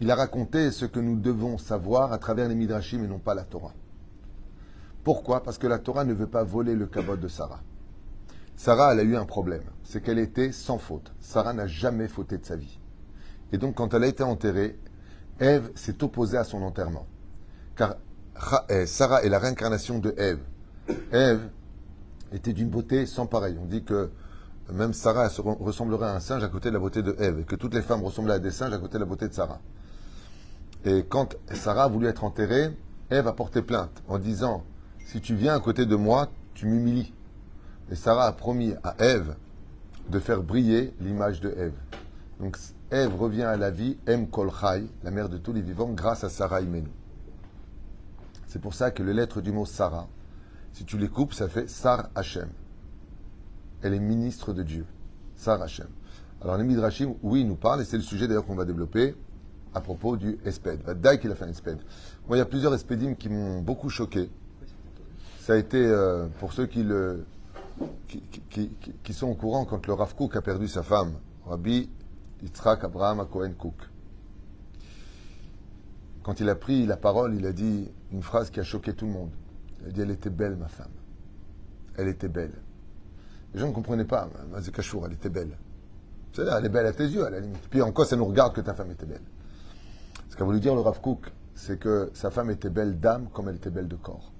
Il 0.00 0.10
a 0.10 0.16
raconté 0.16 0.70
ce 0.70 0.84
que 0.84 1.00
nous 1.00 1.18
devons 1.18 1.56
savoir 1.56 2.12
à 2.12 2.18
travers 2.18 2.48
les 2.48 2.54
Midrashim 2.54 3.02
et 3.04 3.06
non 3.06 3.18
pas 3.18 3.34
la 3.34 3.44
Torah. 3.44 3.72
Pourquoi? 5.04 5.42
Parce 5.42 5.58
que 5.58 5.66
la 5.66 5.78
Torah 5.78 6.04
ne 6.04 6.14
veut 6.14 6.26
pas 6.26 6.42
voler 6.42 6.74
le 6.74 6.86
cabot 6.86 7.16
de 7.16 7.28
Sarah. 7.28 7.60
Sarah, 8.56 8.94
elle 8.94 9.00
a 9.00 9.02
eu 9.02 9.16
un 9.16 9.26
problème. 9.26 9.64
C'est 9.82 10.02
qu'elle 10.02 10.18
était 10.18 10.50
sans 10.50 10.78
faute. 10.78 11.12
Sarah 11.20 11.52
n'a 11.52 11.66
jamais 11.66 12.08
fauté 12.08 12.38
de 12.38 12.44
sa 12.44 12.56
vie. 12.56 12.78
Et 13.52 13.58
donc, 13.58 13.74
quand 13.74 13.92
elle 13.92 14.04
a 14.04 14.06
été 14.06 14.22
enterrée, 14.22 14.78
Ève 15.40 15.70
s'est 15.74 16.02
opposée 16.02 16.38
à 16.38 16.44
son 16.44 16.62
enterrement. 16.62 17.06
Car 17.76 17.96
eh, 18.68 18.86
Sarah 18.86 19.22
est 19.24 19.28
la 19.28 19.38
réincarnation 19.38 19.98
de 19.98 20.14
Ève. 20.16 20.40
Ève 21.12 21.50
était 22.32 22.52
d'une 22.52 22.68
beauté 22.68 23.04
sans 23.06 23.26
pareil. 23.26 23.58
On 23.60 23.66
dit 23.66 23.84
que 23.84 24.10
même 24.72 24.92
Sarah 24.92 25.28
ressemblerait 25.28 26.06
à 26.06 26.14
un 26.14 26.20
singe 26.20 26.42
à 26.42 26.48
côté 26.48 26.70
de 26.70 26.74
la 26.74 26.80
beauté 26.80 27.02
de 27.02 27.14
Ève, 27.18 27.40
et 27.40 27.44
que 27.44 27.56
toutes 27.56 27.74
les 27.74 27.82
femmes 27.82 28.02
ressemblaient 28.02 28.34
à 28.34 28.38
des 28.38 28.50
singes 28.50 28.72
à 28.72 28.78
côté 28.78 28.94
de 28.94 29.00
la 29.00 29.04
beauté 29.04 29.28
de 29.28 29.34
Sarah. 29.34 29.60
Et 30.84 31.04
quand 31.08 31.36
Sarah 31.52 31.84
a 31.84 31.88
voulu 31.88 32.06
être 32.06 32.24
enterrée, 32.24 32.70
Ève 33.10 33.28
a 33.28 33.32
porté 33.32 33.60
plainte 33.60 34.02
en 34.08 34.18
disant 34.18 34.64
Si 35.04 35.20
tu 35.20 35.34
viens 35.34 35.54
à 35.54 35.60
côté 35.60 35.86
de 35.86 35.96
moi, 35.96 36.28
tu 36.54 36.66
m'humilies. 36.66 37.12
Et 37.90 37.94
Sarah 37.94 38.26
a 38.26 38.32
promis 38.32 38.74
à 38.82 38.96
Ève 38.98 39.36
de 40.10 40.18
faire 40.18 40.42
briller 40.42 40.94
l'image 41.00 41.40
de 41.40 41.50
Ève. 41.50 41.74
Donc 42.40 42.58
Ève 42.90 43.14
revient 43.14 43.42
à 43.42 43.56
la 43.56 43.70
vie, 43.70 43.96
Em 44.08 44.26
Kol 44.26 44.50
la 45.02 45.10
mère 45.10 45.28
de 45.28 45.38
tous 45.38 45.52
les 45.52 45.62
vivants, 45.62 45.90
grâce 45.90 46.24
à 46.24 46.28
Sarah 46.28 46.60
Imenu. 46.60 46.90
C'est 48.46 48.60
pour 48.60 48.74
ça 48.74 48.90
que 48.90 49.02
les 49.02 49.14
lettres 49.14 49.40
du 49.40 49.52
mot 49.52 49.66
Sarah, 49.66 50.08
si 50.72 50.84
tu 50.84 50.98
les 50.98 51.08
coupes, 51.08 51.34
ça 51.34 51.48
fait 51.48 51.68
Sar 51.68 52.08
Hashem 52.14 52.48
elle 53.84 53.94
est 53.94 54.00
ministre 54.00 54.52
de 54.52 54.62
Dieu. 54.62 54.86
Sarah 55.36 55.64
Hashem. 55.64 55.86
Alors 56.40 56.56
les 56.56 56.64
Midrashim, 56.64 57.14
oui, 57.22 57.42
ils 57.42 57.46
nous 57.46 57.54
parlent, 57.54 57.82
et 57.82 57.84
c'est 57.84 57.98
le 57.98 58.02
sujet 58.02 58.26
d'ailleurs 58.26 58.46
qu'on 58.46 58.54
va 58.54 58.64
développer 58.64 59.14
à 59.74 59.80
propos 59.80 60.16
du 60.16 60.38
Esped. 60.44 60.80
Dai 61.00 61.18
qu'il 61.18 61.30
a 61.30 61.34
fait 61.34 61.44
un 61.44 61.50
Esped. 61.50 61.78
Moi, 62.26 62.36
il 62.36 62.38
y 62.38 62.42
a 62.42 62.46
plusieurs 62.46 62.74
Espedim 62.74 63.14
qui 63.14 63.28
m'ont 63.28 63.60
beaucoup 63.60 63.90
choqué. 63.90 64.30
Ça 65.44 65.52
a 65.52 65.56
été, 65.56 65.76
euh, 65.76 66.26
pour 66.38 66.54
ceux 66.54 66.64
qui, 66.64 66.82
sont 69.12 69.26
au 69.26 69.34
courant, 69.34 69.66
quand 69.66 69.86
le 69.86 69.92
Rav 69.92 70.14
Kook 70.14 70.34
a 70.36 70.40
perdu 70.40 70.68
sa 70.68 70.82
femme, 70.82 71.12
Rabbi 71.44 71.90
Yitzhak 72.42 72.82
Abraham 72.82 73.26
Cohen 73.30 73.52
Cook. 73.52 73.74
Quand 76.22 76.40
il 76.40 76.48
a 76.48 76.54
pris 76.54 76.86
la 76.86 76.96
parole, 76.96 77.34
il 77.34 77.44
a 77.44 77.52
dit 77.52 77.90
une 78.10 78.22
phrase 78.22 78.48
qui 78.48 78.58
a 78.58 78.62
choqué 78.62 78.94
tout 78.94 79.04
le 79.04 79.12
monde. 79.12 79.32
Il 79.82 79.88
a 79.88 79.90
dit 79.90 80.00
Elle 80.00 80.12
était 80.12 80.30
belle, 80.30 80.56
ma 80.56 80.68
femme. 80.68 80.92
Elle 81.98 82.08
était 82.08 82.28
belle. 82.28 82.54
Les 83.52 83.60
gens 83.60 83.68
ne 83.68 83.74
comprenaient 83.74 84.06
pas. 84.06 84.30
Mazekachour, 84.50 85.04
elle 85.04 85.12
était 85.12 85.28
belle. 85.28 85.58
C'est 86.32 86.46
elle 86.48 86.64
est 86.64 86.70
belle 86.70 86.86
à 86.86 86.94
tes 86.94 87.04
yeux, 87.04 87.26
à 87.26 87.28
la 87.28 87.40
limite. 87.40 87.68
Puis 87.68 87.82
en 87.82 87.92
quoi 87.92 88.06
ça 88.06 88.16
nous 88.16 88.24
regarde 88.24 88.54
que 88.54 88.62
ta 88.62 88.72
femme 88.72 88.92
était 88.92 89.04
belle? 89.04 89.20
Ce 90.30 90.36
qu'a 90.36 90.44
voulu 90.44 90.60
dire 90.60 90.74
le 90.74 90.80
Rav 90.80 91.02
Kook, 91.02 91.30
c'est 91.54 91.78
que 91.78 92.10
sa 92.14 92.30
femme 92.30 92.48
était 92.50 92.70
belle 92.70 92.98
d'âme 92.98 93.28
comme 93.30 93.50
elle 93.50 93.56
était 93.56 93.68
belle 93.68 93.88
de 93.88 93.96
corps. 93.96 94.33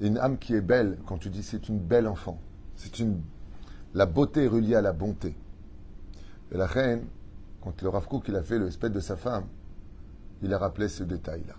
Une 0.00 0.18
âme 0.18 0.38
qui 0.38 0.54
est 0.54 0.60
belle, 0.60 0.98
quand 1.06 1.18
tu 1.18 1.30
dis 1.30 1.42
c'est 1.42 1.68
une 1.68 1.78
belle 1.78 2.08
enfant, 2.08 2.40
c'est 2.76 2.98
une. 2.98 3.20
La 3.94 4.06
beauté 4.06 4.44
est 4.44 4.48
reliée 4.48 4.74
à 4.74 4.82
la 4.82 4.92
bonté. 4.92 5.36
Et 6.52 6.56
la 6.56 6.66
reine, 6.66 7.04
quand 7.62 7.80
le 7.80 7.88
Rav 7.88 8.06
Kook 8.08 8.28
il 8.28 8.36
a 8.36 8.42
fait 8.42 8.58
le 8.58 8.70
spectre 8.70 8.96
de 8.96 9.00
sa 9.00 9.16
femme, 9.16 9.44
il 10.42 10.52
a 10.52 10.58
rappelé 10.58 10.88
ce 10.88 11.04
détail-là. 11.04 11.54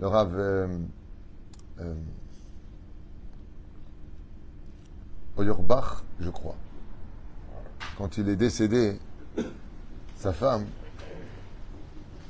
Le 0.00 0.06
Rav. 0.06 0.34
Euh, 0.38 0.78
euh, 1.80 1.94
je 6.20 6.30
crois. 6.30 6.56
Quand 7.96 8.18
il 8.18 8.28
est 8.28 8.36
décédé, 8.36 8.98
sa 10.16 10.32
femme, 10.34 10.66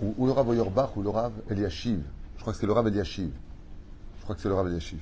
ou, 0.00 0.26
le 0.26 0.32
Rav 0.32 0.48
Oyorbach 0.48 0.96
ou 0.96 1.02
le 1.02 1.10
Rav 1.10 1.32
Eliashiv, 1.50 2.02
je 2.36 2.40
crois 2.40 2.52
que 2.52 2.58
c'est 2.58 2.66
le 2.66 2.72
Rav 2.72 2.86
Eliashiv. 2.86 3.32
Je 4.20 4.24
crois 4.24 4.36
que 4.36 4.42
c'est 4.42 4.48
le 4.48 4.54
Rav 4.54 4.68
Eliashiv. 4.68 5.00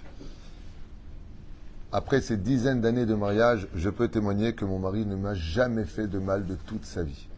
Après 1.90 2.20
ces 2.20 2.36
dizaines 2.36 2.80
d'années 2.80 3.06
de 3.06 3.14
mariage, 3.14 3.66
je 3.74 3.90
peux 3.90 4.08
témoigner 4.08 4.54
que 4.54 4.64
mon 4.64 4.78
mari 4.78 5.04
ne 5.04 5.16
m'a 5.16 5.34
jamais 5.34 5.84
fait 5.84 6.06
de 6.06 6.18
mal 6.18 6.46
de 6.46 6.54
toute 6.54 6.84
sa 6.84 7.02
vie. 7.02 7.28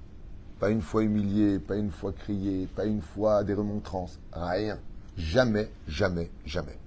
Pas 0.59 0.71
une 0.71 0.83
fois 0.83 1.03
humilié, 1.03 1.59
pas 1.59 1.77
une 1.77 1.91
fois 1.91 2.13
crié, 2.13 2.67
pas 2.77 2.85
une 2.85 3.01
fois 3.01 3.45
des 3.45 3.55
remontrances. 3.55 4.19
Rien. 4.33 4.79
Jamais, 5.17 5.71
jamais, 5.89 6.31
jamais. 6.45 6.79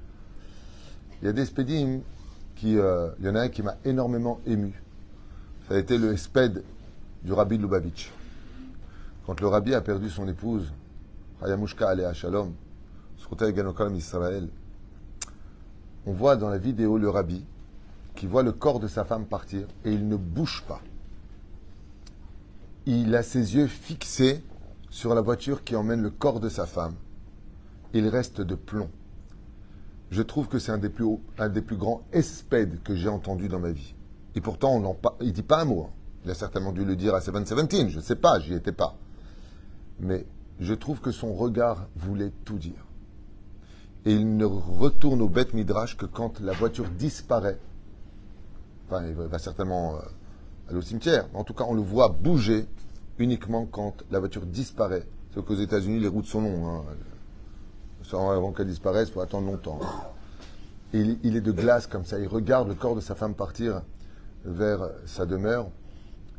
Il 1.21 1.25
y 1.25 1.29
a 1.29 1.33
des 1.33 1.45
spédimes 1.45 2.01
qui, 2.55 2.77
euh, 2.77 3.09
il 3.19 3.25
y 3.25 3.29
en 3.29 3.35
a 3.35 3.41
un 3.41 3.49
qui 3.49 3.63
m'a 3.63 3.77
énormément 3.85 4.39
ému. 4.45 4.73
Ça 5.67 5.75
a 5.75 5.77
été 5.77 5.97
le 5.97 6.15
sped 6.17 6.63
du 7.23 7.33
rabbi 7.33 7.57
Lubavitch. 7.57 8.11
Quand 9.25 9.39
le 9.39 9.47
rabbi 9.47 9.73
a 9.73 9.81
perdu 9.81 10.09
son 10.09 10.27
épouse, 10.27 10.71
Hayamushka 11.41 11.89
Alea 11.89 12.13
Shalom, 12.13 12.53
Israël, 13.95 14.49
on 16.05 16.11
voit 16.11 16.35
dans 16.35 16.49
la 16.49 16.57
vidéo 16.57 16.97
le 16.97 17.09
rabbi 17.09 17.43
qui 18.15 18.27
voit 18.27 18.43
le 18.43 18.51
corps 18.51 18.79
de 18.79 18.87
sa 18.87 19.05
femme 19.05 19.25
partir 19.25 19.67
et 19.85 19.91
il 19.91 20.07
ne 20.07 20.15
bouge 20.15 20.63
pas. 20.67 20.81
Il 22.85 23.15
a 23.15 23.23
ses 23.23 23.55
yeux 23.55 23.67
fixés 23.67 24.43
sur 24.89 25.15
la 25.15 25.21
voiture 25.21 25.63
qui 25.63 25.75
emmène 25.75 26.01
le 26.01 26.09
corps 26.09 26.39
de 26.39 26.49
sa 26.49 26.65
femme. 26.65 26.95
Il 27.93 28.07
reste 28.07 28.41
de 28.41 28.55
plomb. 28.55 28.89
Je 30.11 30.21
trouve 30.21 30.47
que 30.47 30.59
c'est 30.59 30.71
un 30.71 30.77
des 30.77 30.89
plus 30.89 31.77
grands 31.77 32.03
espèdes 32.11 32.83
que 32.83 32.95
j'ai 32.95 33.09
entendu 33.09 33.47
dans 33.47 33.59
ma 33.59 33.71
vie. 33.71 33.95
Et 34.35 34.41
pourtant, 34.41 34.97
il 35.21 35.33
dit 35.33 35.43
pas 35.43 35.61
un 35.61 35.65
mot. 35.65 35.87
Hein. 35.87 35.93
Il 36.25 36.31
a 36.31 36.35
certainement 36.35 36.71
dû 36.71 36.85
le 36.85 36.95
dire 36.95 37.15
à 37.15 37.21
717, 37.21 37.89
je 37.89 37.97
ne 37.97 38.01
sais 38.01 38.15
pas, 38.15 38.39
j'y 38.39 38.53
étais 38.53 38.71
pas. 38.71 38.95
Mais 39.99 40.25
je 40.59 40.73
trouve 40.73 41.01
que 41.01 41.11
son 41.11 41.33
regard 41.33 41.87
voulait 41.95 42.31
tout 42.45 42.57
dire. 42.57 42.85
Et 44.05 44.13
il 44.13 44.35
ne 44.37 44.45
retourne 44.45 45.21
au 45.21 45.29
bête 45.29 45.53
midrash 45.53 45.95
que 45.97 46.05
quand 46.05 46.39
la 46.39 46.53
voiture 46.53 46.85
disparaît. 46.89 47.57
Enfin, 48.87 49.05
il 49.07 49.13
va 49.13 49.39
certainement 49.39 49.95
euh, 49.95 49.99
aller 50.69 50.77
au 50.77 50.81
cimetière. 50.81 51.27
En 51.33 51.43
tout 51.43 51.53
cas, 51.53 51.63
on 51.67 51.73
le 51.73 51.81
voit 51.81 52.09
bouger 52.09 52.67
uniquement 53.17 53.65
quand 53.65 54.03
la 54.11 54.19
voiture 54.19 54.45
disparaît. 54.45 55.05
C'est 55.33 55.43
qu'aux 55.43 55.55
États-Unis, 55.55 55.99
les 55.99 56.07
routes 56.07 56.25
sont 56.25 56.41
longues. 56.41 56.65
Hein. 56.65 56.83
Avant 58.11 58.51
qu'elle 58.51 58.67
disparaisse, 58.67 59.09
il 59.09 59.13
faut 59.13 59.21
attendre 59.21 59.47
longtemps. 59.47 59.79
Et 60.93 61.17
il 61.23 61.35
est 61.35 61.41
de 61.41 61.51
glace 61.51 61.87
comme 61.87 62.05
ça. 62.05 62.19
Il 62.19 62.27
regarde 62.27 62.67
le 62.67 62.75
corps 62.75 62.95
de 62.95 63.01
sa 63.01 63.15
femme 63.15 63.33
partir 63.33 63.81
vers 64.45 64.89
sa 65.05 65.25
demeure. 65.25 65.69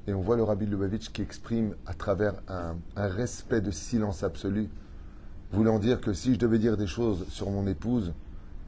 Et 0.07 0.13
on 0.13 0.21
voit 0.21 0.37
le 0.37 0.43
rabbi 0.43 0.67
Lubavitch 0.67 1.11
qui 1.11 1.23
exprime 1.23 1.75
à 1.87 1.95
travers 1.95 2.35
un, 2.49 2.77
respect 2.97 3.63
de 3.63 3.71
silence 3.71 4.23
absolu, 4.23 4.69
voulant 5.55 5.79
dire 5.79 6.01
que 6.01 6.13
si 6.13 6.35
je 6.35 6.39
devais 6.39 6.59
dire 6.59 6.77
des 6.77 6.87
choses 6.87 7.25
sur 7.29 7.51
mon 7.51 7.67
épouse, 7.67 8.13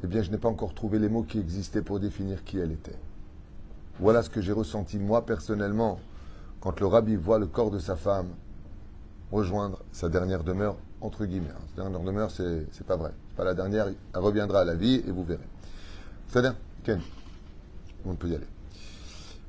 eh 0.04 0.06
bien 0.06 0.22
je 0.22 0.30
n'ai 0.30 0.38
pas 0.38 0.48
encore 0.48 0.72
trouvé 0.72 0.98
les 0.98 1.08
mots 1.08 1.24
qui 1.24 1.38
existaient 1.38 1.82
pour 1.82 2.00
définir 2.00 2.44
qui 2.44 2.58
elle 2.58 2.72
était. 2.72 2.96
Voilà 3.98 4.22
ce 4.22 4.30
que 4.30 4.40
j'ai 4.40 4.52
ressenti 4.52 4.98
moi 4.98 5.26
personnellement 5.26 5.98
quand 6.60 6.80
le 6.80 6.86
rabbi 6.86 7.16
voit 7.16 7.38
le 7.38 7.46
corps 7.46 7.70
de 7.70 7.78
sa 7.78 7.96
femme 7.96 8.28
rejoindre 9.32 9.80
sa 9.92 10.08
dernière 10.08 10.44
demeure, 10.44 10.76
entre 11.00 11.24
guillemets. 11.24 11.48
Sa 11.74 11.82
dernière 11.82 12.00
demeure, 12.00 12.30
c'est, 12.30 12.66
c'est 12.72 12.86
pas 12.86 12.96
vrai. 12.96 13.12
C'est 13.28 13.36
pas 13.36 13.44
la 13.44 13.54
dernière, 13.54 13.88
elle 13.88 14.20
reviendra 14.20 14.60
à 14.60 14.64
la 14.64 14.74
vie 14.74 15.02
et 15.06 15.10
vous 15.10 15.24
verrez. 15.24 15.48
C'est-à-dire, 16.28 16.54
Ken, 16.84 17.00
on 18.04 18.14
peut 18.14 18.28
y 18.28 18.36
aller. 18.36 18.46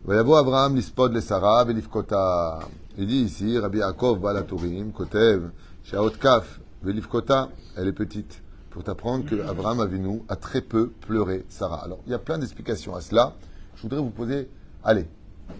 Abraham 0.08 0.76
lispod 0.76 1.14
le 1.14 1.22
Sarah 1.22 1.66
velifkota. 1.66 2.60
Il 2.98 3.08
dit 3.08 3.22
ici, 3.22 3.60
Rabbi 3.60 3.80
Yaakov 3.80 4.20
Balatourim, 4.20 4.92
Kotev, 4.92 5.50
Shaot 5.84 6.12
Kaf, 6.12 6.60
velifkota, 6.84 7.50
elle 7.76 7.88
est 7.88 7.94
petite. 7.94 8.42
Pour 8.70 8.84
t'apprendre 8.84 9.26
que 9.26 9.42
Abraham 9.48 9.80
Avinu 9.80 10.22
a 10.30 10.36
très 10.36 10.62
peu 10.62 10.90
pleuré 10.90 11.46
Sarah. 11.50 11.84
Alors, 11.84 12.00
il 12.06 12.12
y 12.12 12.14
a 12.14 12.20
plein 12.20 12.38
d'explications 12.38 12.96
à 12.96 13.02
cela. 13.02 13.34
Je 13.76 13.82
voudrais 13.82 14.00
vous 14.00 14.12
poser, 14.12 14.50
allez, 14.84 15.08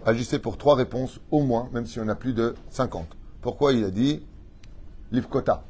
agissez 0.06 0.38
pour 0.38 0.56
trois 0.56 0.76
réponses 0.76 1.18
au 1.32 1.42
moins, 1.42 1.68
même 1.72 1.86
si 1.86 1.98
on 1.98 2.06
a 2.08 2.14
plus 2.14 2.32
de 2.32 2.54
50. 2.70 3.06
Pourquoi 3.40 3.72
il 3.72 3.84
a 3.84 3.90
dit 3.90 4.24
Livkota 5.10 5.64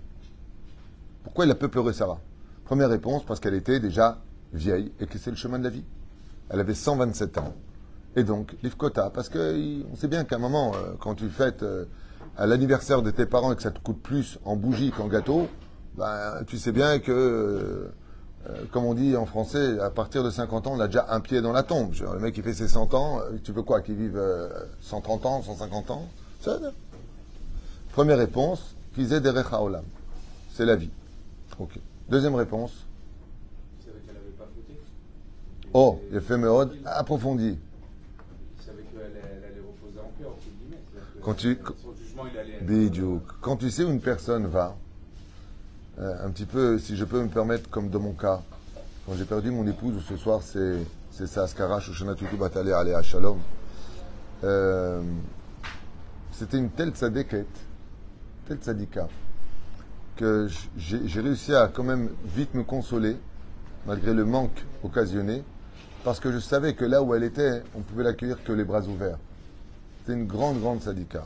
Pourquoi 1.24 1.46
il 1.46 1.50
a 1.50 1.54
peu 1.54 1.68
pleuré 1.68 1.94
Sarah? 1.94 2.20
Première 2.64 2.90
réponse, 2.90 3.24
parce 3.24 3.40
qu'elle 3.40 3.54
était 3.54 3.80
déjà 3.80 4.18
vieille 4.52 4.92
et 5.00 5.06
que 5.06 5.16
c'est 5.16 5.30
le 5.30 5.36
chemin 5.36 5.58
de 5.58 5.64
la 5.64 5.70
vie. 5.70 5.84
Elle 6.50 6.60
avait 6.60 6.74
127 6.74 7.38
ans. 7.38 7.54
Et 8.16 8.24
donc, 8.24 8.56
Livkota, 8.62 9.10
parce 9.10 9.28
qu'on 9.28 9.96
sait 9.96 10.08
bien 10.08 10.24
qu'à 10.24 10.36
un 10.36 10.40
moment, 10.40 10.72
euh, 10.74 10.94
quand 10.98 11.14
tu 11.14 11.28
fêtes 11.28 11.62
euh, 11.62 11.84
à 12.38 12.46
l'anniversaire 12.46 13.02
de 13.02 13.10
tes 13.10 13.26
parents 13.26 13.52
et 13.52 13.56
que 13.56 13.62
ça 13.62 13.70
te 13.70 13.80
coûte 13.80 14.00
plus 14.00 14.38
en 14.44 14.56
bougie 14.56 14.90
qu'en 14.90 15.08
gâteau, 15.08 15.48
ben, 15.96 16.44
tu 16.46 16.56
sais 16.56 16.72
bien 16.72 17.00
que, 17.00 17.10
euh, 17.12 18.64
comme 18.70 18.84
on 18.84 18.94
dit 18.94 19.16
en 19.16 19.26
français, 19.26 19.78
à 19.80 19.90
partir 19.90 20.22
de 20.22 20.30
50 20.30 20.68
ans, 20.68 20.72
on 20.76 20.80
a 20.80 20.86
déjà 20.86 21.06
un 21.10 21.20
pied 21.20 21.42
dans 21.42 21.52
la 21.52 21.64
tombe. 21.64 21.92
le 22.00 22.20
mec 22.20 22.34
qui 22.34 22.42
fait 22.42 22.54
ses 22.54 22.68
100 22.68 22.94
ans, 22.94 23.20
tu 23.42 23.52
veux 23.52 23.62
quoi 23.62 23.80
Qu'il 23.82 23.96
vive 23.96 24.22
130 24.80 25.26
ans, 25.26 25.42
150 25.42 25.90
ans? 25.90 26.08
Première 27.92 28.18
réponse, 28.18 28.76
Kizé 28.94 29.18
Olam. 29.52 29.84
C'est 30.52 30.64
la 30.64 30.76
vie. 30.76 30.90
Ok. 31.58 31.78
Deuxième 32.08 32.36
réponse. 32.36 32.72
Oh, 35.74 36.00
il 36.10 36.16
a 36.16 36.20
fait 36.20 36.36
approfondi. 36.86 37.58
Quand 41.22 41.34
tu, 41.34 41.56
quand 41.56 41.74
tu 43.58 43.70
sais 43.70 43.84
où 43.84 43.90
une 43.90 44.00
personne 44.00 44.46
va, 44.46 44.76
euh, 45.98 46.26
un 46.26 46.30
petit 46.30 46.44
peu, 46.44 46.78
si 46.78 46.96
je 46.96 47.04
peux 47.04 47.22
me 47.22 47.28
permettre, 47.28 47.68
comme 47.70 47.88
dans 47.88 48.00
mon 48.00 48.12
cas, 48.12 48.40
quand 49.06 49.14
j'ai 49.14 49.24
perdu 49.24 49.50
mon 49.50 49.66
épouse, 49.66 49.94
ce 50.08 50.16
soir, 50.16 50.40
c'est 50.42 51.26
ça, 51.26 51.42
Askara, 51.42 51.80
Shoshana 51.80 52.14
Tutu 52.14 52.36
Batale, 52.36 52.72
à 52.72 53.02
Shalom. 53.02 53.38
Euh, 54.44 55.02
c'était 56.32 56.58
une 56.58 56.70
telle 56.70 56.90
tzadéket, 56.90 57.46
telle 58.46 58.58
tzadika, 58.58 59.08
que 60.16 60.48
j'ai 60.76 61.20
réussi 61.20 61.54
à 61.54 61.68
quand 61.68 61.82
même 61.82 62.10
vite 62.36 62.54
me 62.54 62.62
consoler, 62.62 63.16
malgré 63.86 64.14
le 64.14 64.24
manque 64.24 64.64
occasionné, 64.84 65.42
parce 66.04 66.20
que 66.20 66.30
je 66.30 66.38
savais 66.38 66.74
que 66.74 66.84
là 66.84 67.02
où 67.02 67.14
elle 67.14 67.24
était, 67.24 67.62
on 67.74 67.80
pouvait 67.80 68.04
l'accueillir 68.04 68.42
que 68.44 68.52
les 68.52 68.64
bras 68.64 68.82
ouverts. 68.82 69.18
C'était 70.00 70.18
une 70.18 70.26
grande, 70.26 70.60
grande 70.60 70.82
syndicat. 70.82 71.24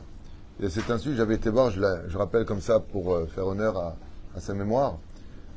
Et 0.61 0.69
c'est 0.69 0.91
ainsi, 0.91 1.15
j'avais 1.15 1.35
été 1.35 1.49
voir, 1.49 1.71
je, 1.71 1.81
je, 2.07 2.17
rappelle 2.17 2.45
comme 2.45 2.61
ça 2.61 2.79
pour 2.79 3.13
euh, 3.13 3.25
faire 3.25 3.47
honneur 3.47 3.77
à, 3.77 4.39
sa 4.39 4.53
mémoire, 4.53 4.97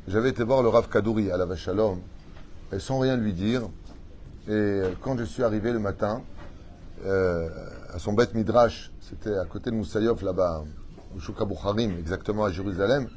j'avais 0.09 0.31
été 0.31 0.43
voir 0.43 0.62
le 0.62 0.69
Rav 0.69 0.88
Kadouri 0.88 1.31
à 1.31 1.37
la 1.37 1.45
Vachalom, 1.45 2.00
et 2.73 2.79
sans 2.79 2.99
rien 2.99 3.17
lui 3.17 3.35
dire. 3.35 3.62
Et 4.49 4.53
euh, 4.53 4.91
quand 5.03 5.19
je 5.19 5.25
suis 5.25 5.43
arrivé 5.43 5.73
le 5.73 5.79
matin, 5.79 6.23
euh, 7.05 7.49
à 7.93 7.99
son 7.99 8.15
bête 8.15 8.35
Midrash, 8.35 8.91
c'était 9.00 9.37
à 9.37 9.45
côté 9.45 9.71
de 9.71 9.76
Moussaïov, 9.76 10.25
là-bas, 10.25 10.65
au 11.15 11.21
Shukaboucharim, 11.21 11.99
exactement 11.99 12.45
à 12.45 12.50
Jérusalem, 12.50 13.09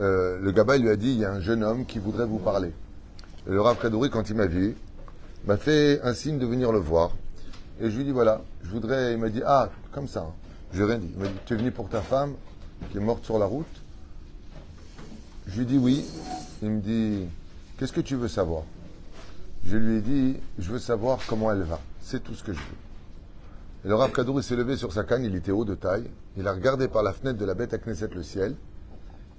le 0.00 0.52
Gaba 0.52 0.76
lui 0.76 0.90
a 0.90 0.94
dit 0.94 1.10
il 1.10 1.18
y 1.18 1.24
a 1.24 1.32
un 1.32 1.40
jeune 1.40 1.64
homme 1.64 1.84
qui 1.84 1.98
voudrait 1.98 2.26
vous 2.26 2.38
parler. 2.38 2.72
Et 3.48 3.50
le 3.50 3.60
Rav 3.60 3.80
Kadouri, 3.80 4.10
quand 4.10 4.30
il 4.30 4.36
m'a 4.36 4.46
vu, 4.46 4.76
m'a 5.44 5.56
fait 5.56 6.00
un 6.02 6.14
signe 6.14 6.38
de 6.38 6.46
venir 6.46 6.70
le 6.70 6.78
voir. 6.78 7.10
Et 7.80 7.90
je 7.90 7.96
lui 7.96 8.04
dis 8.04 8.12
voilà, 8.12 8.42
je 8.62 8.70
voudrais. 8.70 9.14
Il 9.14 9.18
m'a 9.18 9.28
dit 9.28 9.42
ah, 9.44 9.70
comme 9.90 10.06
ça. 10.06 10.26
N'ai 10.74 10.84
rien 10.84 10.98
dit. 10.98 11.10
Il 11.14 11.20
m'a 11.20 11.28
dit 11.28 11.34
tu 11.46 11.54
es 11.54 11.56
venu 11.56 11.70
pour 11.70 11.88
ta 11.88 12.02
femme 12.02 12.34
qui 12.90 12.98
est 12.98 13.00
morte 13.00 13.24
sur 13.24 13.38
la 13.38 13.46
route 13.46 13.66
Je 15.46 15.58
lui 15.60 15.66
dis 15.66 15.78
oui. 15.78 16.04
Il 16.62 16.70
me 16.70 16.80
dit 16.80 17.26
qu'est-ce 17.78 17.92
que 17.92 18.00
tu 18.00 18.16
veux 18.16 18.28
savoir? 18.28 18.64
Je 19.64 19.76
lui 19.76 19.96
ai 19.96 20.00
dit 20.00 20.36
je 20.58 20.70
veux 20.70 20.78
savoir 20.78 21.20
comment 21.26 21.52
elle 21.52 21.62
va. 21.62 21.80
C'est 22.00 22.22
tout 22.22 22.34
ce 22.34 22.42
que 22.42 22.52
je 22.52 22.58
veux. 22.58 23.84
Et 23.84 23.88
le 23.88 23.94
Rav 23.94 24.12
Kadour 24.12 24.42
s'est 24.42 24.56
levé 24.56 24.76
sur 24.76 24.92
sa 24.92 25.04
canne, 25.04 25.24
il 25.24 25.34
était 25.36 25.52
haut 25.52 25.64
de 25.64 25.74
taille. 25.74 26.10
Il 26.36 26.48
a 26.48 26.52
regardé 26.52 26.88
par 26.88 27.02
la 27.02 27.12
fenêtre 27.12 27.38
de 27.38 27.44
la 27.44 27.54
bête 27.54 27.72
à 27.74 27.78
Knesset 27.78 28.08
le 28.14 28.22
ciel. 28.22 28.56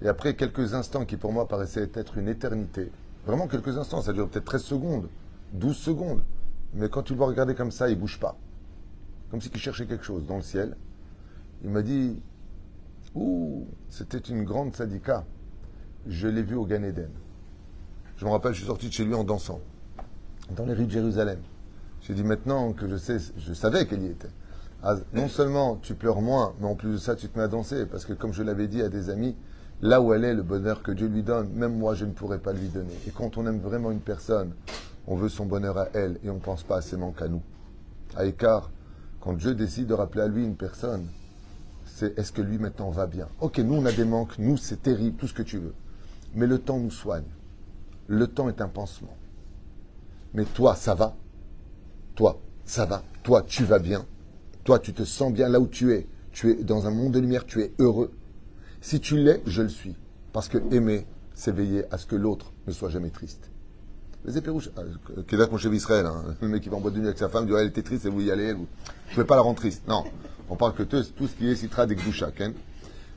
Et 0.02 0.08
après 0.08 0.36
quelques 0.36 0.74
instants 0.74 1.06
qui 1.06 1.18
pour 1.18 1.34
moi 1.34 1.48
paraissaient 1.48 1.90
être 1.94 2.18
une 2.18 2.30
éternité, 2.30 2.90
vraiment 3.26 3.48
quelques 3.48 3.78
instants, 3.78 4.02
ça 4.02 4.14
dure 4.14 4.30
peut-être 4.30 4.46
13 4.46 4.64
secondes, 4.64 5.10
12 5.54 5.76
secondes, 5.76 6.24
mais 6.74 6.88
quand 6.88 7.04
tu 7.04 7.14
le 7.14 7.18
vois 7.18 7.28
regarder 7.28 7.54
comme 7.54 7.72
ça, 7.72 7.90
il 7.90 8.00
bouge 8.00 8.20
pas. 8.20 8.38
Comme 9.30 9.42
si 9.42 9.52
il 9.54 9.60
cherchait 9.60 9.86
quelque 9.86 10.06
chose 10.06 10.26
dans 10.26 10.38
le 10.38 10.42
ciel. 10.42 10.78
Il 11.64 11.70
m'a 11.70 11.82
dit 11.82 12.22
Ouh, 13.16 13.68
c'était 13.90 14.18
une 14.18 14.44
grande 14.44 14.76
sadika. 14.76 15.26
Je 16.08 16.28
l'ai 16.28 16.44
vu 16.44 16.56
au 16.56 16.66
Gan 16.66 16.84
Eden. 16.84 17.10
Je 18.18 18.26
me 18.26 18.32
rappelle, 18.32 18.54
je 18.54 18.60
suis 18.60 18.68
sorti 18.68 18.88
de 18.88 18.94
chez 18.94 19.06
lui 19.06 19.14
en 19.14 19.24
dansant, 19.24 19.62
dans 20.56 20.66
les 20.66 20.74
rues 20.74 20.86
de 20.86 20.92
Jérusalem. 20.92 21.40
J'ai 22.02 22.14
dit 22.14 22.24
maintenant 22.24 22.74
que 22.74 22.88
je 22.88 22.98
sais, 22.98 23.18
je 23.38 23.54
savais 23.54 23.86
qu'elle 23.86 24.04
y 24.04 24.08
était. 24.08 24.30
Ah, 24.84 24.96
non 25.14 25.28
seulement 25.30 25.78
tu 25.78 25.96
pleures 25.96 26.22
moins, 26.22 26.54
mais 26.60 26.68
en 26.68 26.76
plus 26.76 26.92
de 26.92 26.98
ça, 26.98 27.16
tu 27.16 27.28
te 27.28 27.38
mets 27.38 27.46
à 27.46 27.48
danser. 27.48 27.86
Parce 27.86 28.06
que 28.06 28.14
comme 28.14 28.34
je 28.34 28.44
l'avais 28.44 28.68
dit 28.68 28.82
à 28.82 28.90
des 28.90 29.10
amis, 29.10 29.36
là 29.82 30.02
où 30.02 30.14
elle 30.14 30.24
est, 30.24 30.34
le 30.34 30.44
bonheur 30.44 30.84
que 30.84 30.92
Dieu 30.92 31.08
lui 31.08 31.24
donne, 31.24 31.50
même 31.54 31.78
moi, 31.78 31.94
je 31.96 32.06
ne 32.06 32.12
pourrais 32.12 32.40
pas 32.40 32.54
lui 32.54 32.68
donner. 32.70 32.94
Et 33.08 33.12
quand 33.12 33.38
on 33.38 33.46
aime 33.48 33.60
vraiment 33.60 33.92
une 33.92 34.02
personne, 34.02 34.54
on 35.08 35.16
veut 35.16 35.30
son 35.30 35.46
bonheur 35.46 35.78
à 35.78 35.88
elle 35.94 36.20
et 36.24 36.30
on 36.30 36.36
ne 36.36 36.40
pense 36.40 36.64
pas 36.64 36.78
à 36.78 36.82
ses 36.82 36.98
manques 36.98 37.22
à 37.22 37.28
nous. 37.28 37.42
À 38.16 38.26
écart, 38.26 38.70
quand 39.22 39.34
Dieu 39.34 39.56
décide 39.56 39.88
de 39.88 39.94
rappeler 39.94 40.22
à 40.22 40.28
lui 40.28 40.44
une 40.44 40.56
personne, 40.56 41.08
c'est 42.00 42.18
est-ce 42.18 42.32
que 42.32 42.42
lui 42.42 42.58
maintenant 42.58 42.92
va 42.92 43.08
bien? 43.08 43.28
Ok, 43.42 43.58
nous 43.58 43.76
on 43.76 43.86
a 43.86 43.92
des 43.92 44.06
manques, 44.06 44.40
nous 44.40 44.56
c'est 44.56 44.82
terrible, 44.82 45.18
tout 45.18 45.28
ce 45.28 45.34
que 45.34 45.44
tu 45.44 45.58
veux. 45.58 45.74
Mais 46.34 46.48
le 46.48 46.58
temps 46.58 46.80
nous 46.80 46.92
soigne. 46.92 47.28
Le 48.08 48.26
temps 48.26 48.48
est 48.48 48.62
un 48.62 48.70
pansement. 48.70 49.18
Mais 50.34 50.46
toi, 50.46 50.76
ça 50.76 50.96
va? 50.96 51.18
Toi, 52.16 52.40
ça 52.64 52.86
va 52.86 53.04
Toi, 53.24 53.44
tu 53.46 53.66
vas 53.66 53.80
bien? 53.80 54.06
Toi, 54.64 54.80
tu 54.80 54.94
te 54.94 55.04
sens 55.04 55.34
bien 55.34 55.50
là 55.50 55.60
où 55.60 55.68
tu 55.68 55.92
es? 55.92 56.08
Tu 56.32 56.52
es 56.52 56.64
dans 56.64 56.88
un 56.88 56.92
monde 56.92 57.12
de 57.12 57.20
lumière, 57.20 57.46
tu 57.46 57.62
es 57.62 57.74
heureux? 57.80 58.14
Si 58.80 59.02
tu 59.02 59.18
l'es, 59.18 59.42
je 59.46 59.62
le 59.62 59.70
suis. 59.70 59.98
Parce 60.32 60.48
que 60.48 60.58
aimer, 60.74 61.06
c'est 61.34 61.52
veiller 61.52 61.84
à 61.92 61.98
ce 61.98 62.06
que 62.06 62.16
l'autre 62.16 62.54
ne 62.66 62.72
soit 62.72 62.90
jamais 62.90 63.10
triste. 63.10 63.52
C'est 64.28 64.42
Pérouche. 64.42 64.70
Qu'est-ce 65.28 65.50
mon 65.50 65.58
chef 65.58 65.74
Israël 65.74 66.06
hein. 66.06 66.24
Le 66.42 66.48
mec 66.50 66.62
qui 66.62 66.70
va 66.70 66.78
en 66.78 66.82
boîte 66.82 66.94
de 66.94 67.00
nuit 67.00 67.08
avec 67.08 67.18
sa 67.18 67.30
femme, 67.30 67.46
dit, 67.48 67.54
elle 67.54 67.68
était 67.68 67.82
triste, 67.82 68.06
et 68.06 68.10
vous 68.10 68.22
y 68.22 68.32
allez, 68.32 68.54
vous. 68.54 68.68
Je 69.08 69.12
ne 69.12 69.16
pouvais 69.16 69.26
pas 69.26 69.36
la 69.36 69.42
rendre 69.42 69.58
triste. 69.58 69.88
Non. 69.88 70.04
On 70.50 70.56
parle 70.56 70.74
que 70.74 70.84
tout, 70.84 71.02
tout 71.16 71.28
ce 71.28 71.36
qui 71.36 71.50
est 71.50 71.56
citra 71.56 71.86
des 71.86 71.96
Ken. 71.96 72.54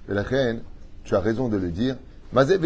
Et 0.09 0.15
la 0.15 0.23
reine, 0.23 0.63
tu 1.05 1.15
as 1.15 1.21
raison 1.21 1.49
de 1.49 1.57
le 1.57 1.71
dire. 1.71 1.97
Mazé 2.33 2.59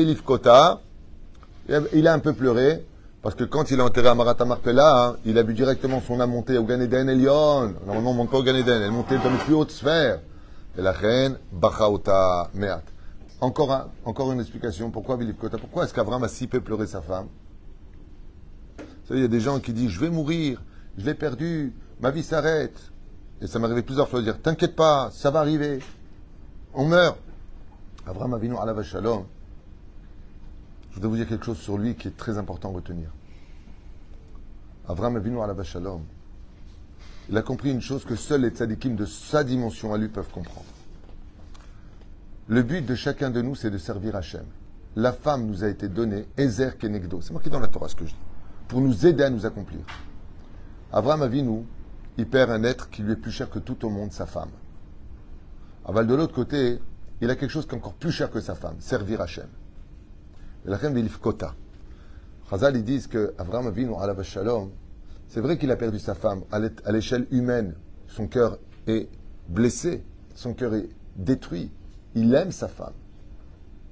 il 1.92 2.06
a 2.06 2.12
un 2.12 2.18
peu 2.18 2.32
pleuré, 2.32 2.84
parce 3.22 3.34
que 3.34 3.44
quand 3.44 3.70
il 3.70 3.80
est 3.80 3.82
enterré 3.82 4.08
à 4.08 4.14
Marata 4.14 4.44
Marpella, 4.44 5.06
hein, 5.06 5.16
il 5.24 5.36
a 5.38 5.42
vu 5.42 5.54
directement 5.54 6.00
son 6.00 6.20
âme 6.20 6.30
monter 6.30 6.58
au 6.58 6.64
Ganeden 6.64 7.08
Elion. 7.08 7.74
Normalement, 7.84 8.10
on 8.10 8.12
ne 8.12 8.18
monte 8.18 8.30
pas 8.30 8.38
au 8.38 8.42
Ganeden, 8.42 8.82
elle 8.82 8.92
montait 8.92 9.18
dans 9.18 9.30
les 9.30 9.38
plus 9.38 9.54
hautes 9.54 9.72
sphères. 9.72 10.20
Et 10.78 10.82
la 10.82 10.92
reine, 10.92 11.36
Bachaota 11.52 12.50
Meat. 12.54 12.84
Encore, 13.40 14.32
une 14.32 14.40
explication. 14.40 14.90
Pourquoi 14.90 15.16
Vilif 15.16 15.36
Kota? 15.38 15.58
Pourquoi 15.58 15.84
est-ce 15.84 15.94
qu'Avram 15.94 16.22
a 16.22 16.28
si 16.28 16.46
peu 16.46 16.60
pleuré 16.60 16.86
sa 16.86 17.00
femme? 17.00 17.26
Il 19.10 19.20
y 19.20 19.24
a 19.24 19.28
des 19.28 19.40
gens 19.40 19.60
qui 19.60 19.72
disent 19.72 19.90
Je 19.90 20.00
vais 20.00 20.10
mourir, 20.10 20.62
je 20.98 21.04
l'ai 21.04 21.14
perdu, 21.14 21.72
ma 22.00 22.10
vie 22.10 22.22
s'arrête. 22.22 22.78
Et 23.40 23.46
ça 23.46 23.58
m'est 23.58 23.66
arrivé 23.66 23.82
plusieurs 23.82 24.08
fois 24.08 24.20
de 24.20 24.24
dire 24.24 24.40
T'inquiète 24.40 24.74
pas, 24.74 25.10
ça 25.12 25.30
va 25.30 25.40
arriver. 25.40 25.80
On 26.74 26.86
meurt. 26.86 27.18
Avram 28.06 28.34
Avinu 28.34 28.54
la 28.54 28.82
Shalom. 28.82 29.24
Je 30.90 30.94
voudrais 30.94 31.08
vous 31.08 31.16
dire 31.16 31.28
quelque 31.28 31.44
chose 31.44 31.58
sur 31.58 31.76
lui 31.76 31.94
qui 31.94 32.08
est 32.08 32.16
très 32.16 32.38
important 32.38 32.70
à 32.70 32.74
retenir. 32.74 33.10
Avram 34.88 35.16
Avinu 35.16 35.36
la 35.36 35.64
Shalom. 35.64 36.02
Il 37.28 37.36
a 37.36 37.42
compris 37.42 37.72
une 37.72 37.80
chose 37.80 38.04
que 38.04 38.14
seuls 38.14 38.42
les 38.42 38.50
tzadikim 38.50 38.94
de 38.94 39.04
sa 39.04 39.42
dimension 39.42 39.92
à 39.92 39.98
lui 39.98 40.08
peuvent 40.08 40.30
comprendre. 40.30 40.66
Le 42.48 42.62
but 42.62 42.86
de 42.86 42.94
chacun 42.94 43.30
de 43.30 43.42
nous, 43.42 43.56
c'est 43.56 43.70
de 43.70 43.78
servir 43.78 44.14
Hachem. 44.14 44.44
La 44.94 45.12
femme 45.12 45.46
nous 45.46 45.64
a 45.64 45.68
été 45.68 45.88
donnée, 45.88 46.26
Ezer 46.38 46.78
Kenegdo. 46.78 47.20
C'est 47.20 47.32
marqué 47.32 47.50
dans 47.50 47.58
la 47.58 47.66
Torah 47.66 47.88
ce 47.88 47.96
que 47.96 48.06
je 48.06 48.12
dis. 48.12 48.35
Pour 48.68 48.80
nous 48.80 49.06
aider 49.06 49.22
à 49.22 49.30
nous 49.30 49.46
accomplir. 49.46 49.80
Avram 50.92 51.22
Avinu, 51.22 51.64
il 52.16 52.26
perd 52.26 52.50
un 52.50 52.64
être 52.64 52.90
qui 52.90 53.02
lui 53.02 53.12
est 53.12 53.16
plus 53.16 53.30
cher 53.30 53.48
que 53.48 53.58
tout 53.58 53.84
au 53.84 53.90
monde, 53.90 54.12
sa 54.12 54.26
femme. 54.26 54.50
Aval 55.84 56.06
de 56.06 56.14
l'autre 56.14 56.34
côté, 56.34 56.80
il 57.20 57.30
a 57.30 57.36
quelque 57.36 57.50
chose 57.50 57.66
qui 57.66 57.74
est 57.74 57.78
encore 57.78 57.94
plus 57.94 58.10
cher 58.10 58.30
que 58.30 58.40
sa 58.40 58.54
femme, 58.54 58.76
servir 58.80 59.20
Hachem. 59.20 59.48
La 60.64 60.76
reine 60.76 61.08
Kota. 61.20 61.54
Chazal, 62.50 62.76
ils 62.76 62.84
disent 62.84 63.06
que 63.06 63.34
Avram 63.38 63.68
Avinu, 63.68 63.94
ala 64.00 64.20
shalom, 64.22 64.70
c'est 65.28 65.40
vrai 65.40 65.58
qu'il 65.58 65.70
a 65.70 65.76
perdu 65.76 65.98
sa 65.98 66.14
femme 66.14 66.42
à 66.50 66.92
l'échelle 66.92 67.26
humaine. 67.30 67.74
Son 68.08 68.26
cœur 68.26 68.58
est 68.86 69.08
blessé, 69.48 70.04
son 70.34 70.54
cœur 70.54 70.74
est 70.74 70.88
détruit. 71.16 71.70
Il 72.14 72.34
aime 72.34 72.52
sa 72.52 72.68
femme. 72.68 72.94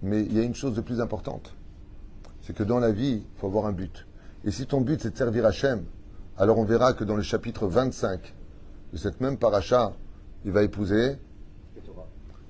Mais 0.02 0.22
il 0.22 0.34
y 0.34 0.40
a 0.40 0.42
une 0.42 0.54
chose 0.54 0.74
de 0.74 0.80
plus 0.80 1.00
importante. 1.00 1.54
C'est 2.42 2.54
que 2.54 2.62
dans 2.62 2.78
la 2.78 2.92
vie, 2.92 3.22
il 3.24 3.38
faut 3.40 3.46
avoir 3.46 3.66
un 3.66 3.72
but. 3.72 4.06
Et 4.46 4.50
si 4.50 4.66
ton 4.66 4.82
but 4.82 5.00
c'est 5.00 5.10
de 5.10 5.16
servir 5.16 5.46
Hachem, 5.46 5.84
alors 6.36 6.58
on 6.58 6.64
verra 6.64 6.92
que 6.92 7.04
dans 7.04 7.16
le 7.16 7.22
chapitre 7.22 7.66
25 7.66 8.34
de 8.92 8.98
cette 8.98 9.20
même 9.22 9.38
paracha, 9.38 9.94
il 10.44 10.52
va 10.52 10.62
épouser 10.62 11.16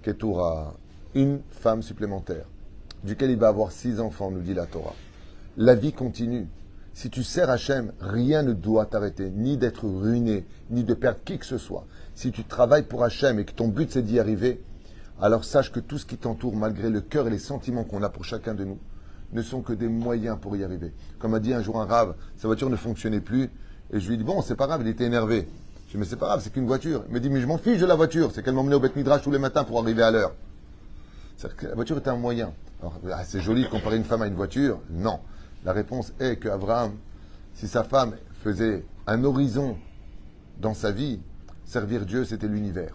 Ketura, 0.02 0.74
une 1.14 1.40
femme 1.50 1.82
supplémentaire, 1.82 2.46
duquel 3.04 3.30
il 3.30 3.38
va 3.38 3.48
avoir 3.48 3.70
six 3.70 4.00
enfants, 4.00 4.32
nous 4.32 4.40
dit 4.40 4.54
la 4.54 4.66
Torah. 4.66 4.94
La 5.56 5.76
vie 5.76 5.92
continue. 5.92 6.48
Si 6.92 7.10
tu 7.10 7.22
sers 7.22 7.48
Hachem, 7.48 7.92
rien 8.00 8.42
ne 8.42 8.52
doit 8.52 8.86
t'arrêter, 8.86 9.30
ni 9.30 9.56
d'être 9.56 9.86
ruiné, 9.86 10.46
ni 10.70 10.82
de 10.82 10.94
perdre 10.94 11.20
qui 11.24 11.38
que 11.38 11.46
ce 11.46 11.58
soit. 11.58 11.86
Si 12.16 12.32
tu 12.32 12.42
travailles 12.44 12.82
pour 12.82 13.04
Hachem 13.04 13.38
et 13.38 13.44
que 13.44 13.52
ton 13.52 13.68
but 13.68 13.92
c'est 13.92 14.02
d'y 14.02 14.18
arriver, 14.18 14.60
alors 15.20 15.44
sache 15.44 15.70
que 15.70 15.80
tout 15.80 15.98
ce 15.98 16.06
qui 16.06 16.16
t'entoure, 16.16 16.56
malgré 16.56 16.90
le 16.90 17.00
cœur 17.00 17.28
et 17.28 17.30
les 17.30 17.38
sentiments 17.38 17.84
qu'on 17.84 18.02
a 18.02 18.08
pour 18.10 18.24
chacun 18.24 18.54
de 18.54 18.64
nous, 18.64 18.78
ne 19.32 19.42
sont 19.42 19.62
que 19.62 19.72
des 19.72 19.88
moyens 19.88 20.38
pour 20.40 20.56
y 20.56 20.64
arriver. 20.64 20.92
Comme 21.18 21.34
a 21.34 21.40
dit 21.40 21.52
un 21.54 21.62
jour 21.62 21.80
un 21.80 21.86
rave, 21.86 22.14
sa 22.36 22.48
voiture 22.48 22.70
ne 22.70 22.76
fonctionnait 22.76 23.20
plus, 23.20 23.50
et 23.92 24.00
je 24.00 24.08
lui 24.08 24.16
dit, 24.16 24.24
bon, 24.24 24.42
c'est 24.42 24.56
pas 24.56 24.66
grave, 24.66 24.82
il 24.82 24.88
était 24.88 25.04
énervé. 25.04 25.48
Je 25.88 25.92
dit, 25.92 25.98
mais 25.98 26.04
c'est 26.04 26.16
pas 26.16 26.26
grave, 26.26 26.40
c'est 26.42 26.52
qu'une 26.52 26.66
voiture. 26.66 27.04
Il 27.08 27.12
m'a 27.12 27.18
dit, 27.18 27.30
mais 27.30 27.40
je 27.40 27.46
m'en 27.46 27.58
fiche 27.58 27.80
de 27.80 27.86
la 27.86 27.94
voiture, 27.94 28.30
c'est 28.32 28.42
qu'elle 28.42 28.54
m'emmenait 28.54 28.76
au 28.76 28.80
Beth 28.80 28.96
Midrash 28.96 29.22
tous 29.22 29.30
les 29.30 29.38
matins 29.38 29.64
pour 29.64 29.80
arriver 29.80 30.02
à 30.02 30.10
l'heure. 30.10 30.32
C'est-à-dire 31.36 31.56
que 31.56 31.66
la 31.66 31.74
voiture 31.74 31.98
était 31.98 32.10
un 32.10 32.16
moyen. 32.16 32.52
Alors, 32.80 32.94
ah, 33.12 33.24
c'est 33.24 33.40
joli 33.40 33.64
de 33.64 33.68
comparer 33.68 33.96
une 33.96 34.04
femme 34.04 34.22
à 34.22 34.26
une 34.26 34.34
voiture. 34.34 34.80
Non. 34.90 35.20
La 35.64 35.72
réponse 35.72 36.12
est 36.20 36.36
que 36.36 36.48
Abraham, 36.48 36.92
si 37.54 37.68
sa 37.68 37.84
femme 37.84 38.14
faisait 38.42 38.84
un 39.06 39.24
horizon 39.24 39.76
dans 40.60 40.74
sa 40.74 40.90
vie, 40.90 41.20
servir 41.64 42.04
Dieu, 42.06 42.24
c'était 42.24 42.48
l'univers. 42.48 42.94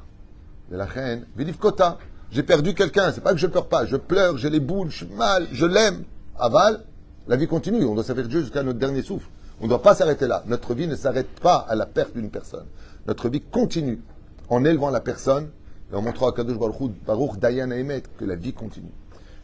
Et 0.71 0.75
la 0.75 0.85
reine, 0.85 1.25
Viliv 1.35 1.57
Kota, 1.57 1.97
j'ai 2.31 2.43
perdu 2.43 2.73
quelqu'un, 2.73 3.11
c'est 3.11 3.21
pas 3.21 3.31
que 3.31 3.39
je 3.39 3.47
pleure 3.47 3.67
pas, 3.67 3.85
je 3.85 3.95
pleure, 3.95 4.37
j'ai 4.37 4.49
les 4.49 4.59
boules, 4.59 4.91
je 4.91 5.05
suis 5.05 5.15
mal, 5.15 5.47
je 5.51 5.65
l'aime. 5.65 6.03
Aval, 6.39 6.85
la 7.27 7.35
vie 7.35 7.47
continue, 7.47 7.83
on 7.83 7.95
doit 7.95 8.03
servir 8.03 8.27
Dieu 8.27 8.41
jusqu'à 8.41 8.63
notre 8.63 8.79
dernier 8.79 9.01
souffle. 9.01 9.27
On 9.59 9.65
ne 9.65 9.69
doit 9.69 9.81
pas 9.81 9.93
s'arrêter 9.93 10.25
là. 10.25 10.41
Notre 10.47 10.73
vie 10.73 10.87
ne 10.87 10.95
s'arrête 10.95 11.27
pas 11.41 11.57
à 11.57 11.75
la 11.75 11.85
perte 11.85 12.13
d'une 12.13 12.29
personne. 12.29 12.65
Notre 13.07 13.27
vie 13.27 13.41
continue 13.41 14.01
en 14.47 14.63
élevant 14.63 14.89
la 14.89 15.01
personne 15.01 15.49
et 15.91 15.95
en 15.95 16.01
montrant 16.01 16.29
à 16.29 16.31
Kadosh 16.31 16.57
Baruch, 16.57 17.39
Dayan 17.39 17.71
Emet 17.71 18.03
que 18.17 18.23
la 18.23 18.35
vie 18.35 18.53
continue. 18.53 18.91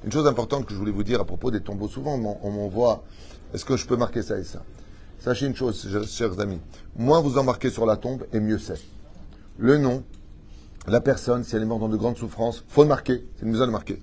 Une 0.05 0.11
chose 0.11 0.25
importante 0.25 0.65
que 0.65 0.73
je 0.73 0.77
voulais 0.77 0.91
vous 0.91 1.03
dire 1.03 1.19
à 1.19 1.25
propos 1.25 1.51
des 1.51 1.61
tombeaux, 1.61 1.89
souvent 1.89 2.13
on 2.13 2.51
m'envoie, 2.51 3.03
est-ce 3.53 3.65
que 3.65 3.75
je 3.75 3.85
peux 3.85 3.97
marquer 3.97 4.21
ça 4.21 4.37
et 4.37 4.43
ça? 4.43 4.61
Sachez 5.19 5.47
une 5.47 5.55
chose, 5.55 5.87
chers 6.07 6.39
amis, 6.39 6.61
moins 6.95 7.19
vous 7.19 7.37
en 7.37 7.43
marquez 7.43 7.71
sur 7.71 7.85
la 7.85 7.97
tombe, 7.97 8.23
et 8.31 8.39
mieux 8.39 8.59
c'est. 8.59 8.79
Le 9.57 9.77
nom, 9.77 10.03
la 10.87 11.01
personne, 11.01 11.43
si 11.43 11.55
elle 11.55 11.63
est 11.63 11.65
morte 11.65 11.81
dans 11.81 11.89
de 11.89 11.97
grandes 11.97 12.17
souffrances, 12.17 12.63
faut 12.67 12.83
le 12.83 12.89
marquer, 12.89 13.25
c'est 13.35 13.45
une 13.45 13.55
à 13.55 13.65
le 13.65 13.71
marquer, 13.71 14.01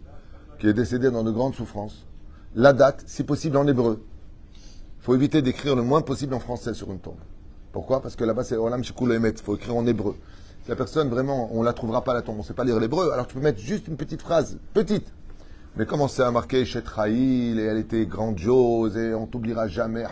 qui 0.59 0.67
est 0.67 0.73
décédée 0.75 1.11
dans 1.11 1.23
de 1.23 1.31
grandes 1.31 1.55
souffrances. 1.55 2.05
La 2.55 2.73
date, 2.73 3.05
si 3.07 3.25
possible 3.25 3.57
en 3.57 3.67
hébreu. 3.67 4.05
Il 4.55 5.05
faut 5.05 5.15
éviter 5.15 5.43
d'écrire 5.43 5.75
le 5.75 5.83
moins 5.83 6.03
possible 6.03 6.35
en 6.35 6.39
français 6.39 6.75
sur 6.75 6.93
une 6.93 7.01
tombe. 7.01 7.17
Pourquoi? 7.73 8.03
Parce 8.03 8.15
que 8.15 8.25
là-bas, 8.25 8.45
c'est 8.45 8.57
Olam 8.57 8.83
Emet. 8.83 9.31
Il 9.31 9.43
faut 9.43 9.57
écrire 9.57 9.75
en 9.75 9.87
hébreu. 9.87 10.15
la 10.69 10.77
personne, 10.77 11.09
vraiment, 11.09 11.49
on 11.53 11.61
ne 11.61 11.65
la 11.65 11.73
trouvera 11.73 12.05
pas 12.05 12.13
la 12.13 12.23
tombe, 12.23 12.37
on 12.37 12.41
ne 12.41 12.45
sait 12.45 12.53
pas 12.53 12.65
lire 12.65 12.79
l'hébreu, 12.79 13.11
alors 13.13 13.27
tu 13.27 13.35
peux 13.35 13.41
mettre 13.41 13.59
juste 13.59 13.89
une 13.89 13.97
petite 13.97 14.21
phrase, 14.21 14.59
petite. 14.75 15.13
Mais 15.77 15.87
commencer 15.87 16.21
à 16.21 16.31
marquer 16.31 16.67
Chet 16.67 16.85
et 17.09 17.59
elle 17.59 17.79
était 17.79 18.05
grandiose, 18.05 18.97
et 18.99 19.15
on 19.15 19.27
t'oubliera 19.27 19.67
jamais, 19.67 20.05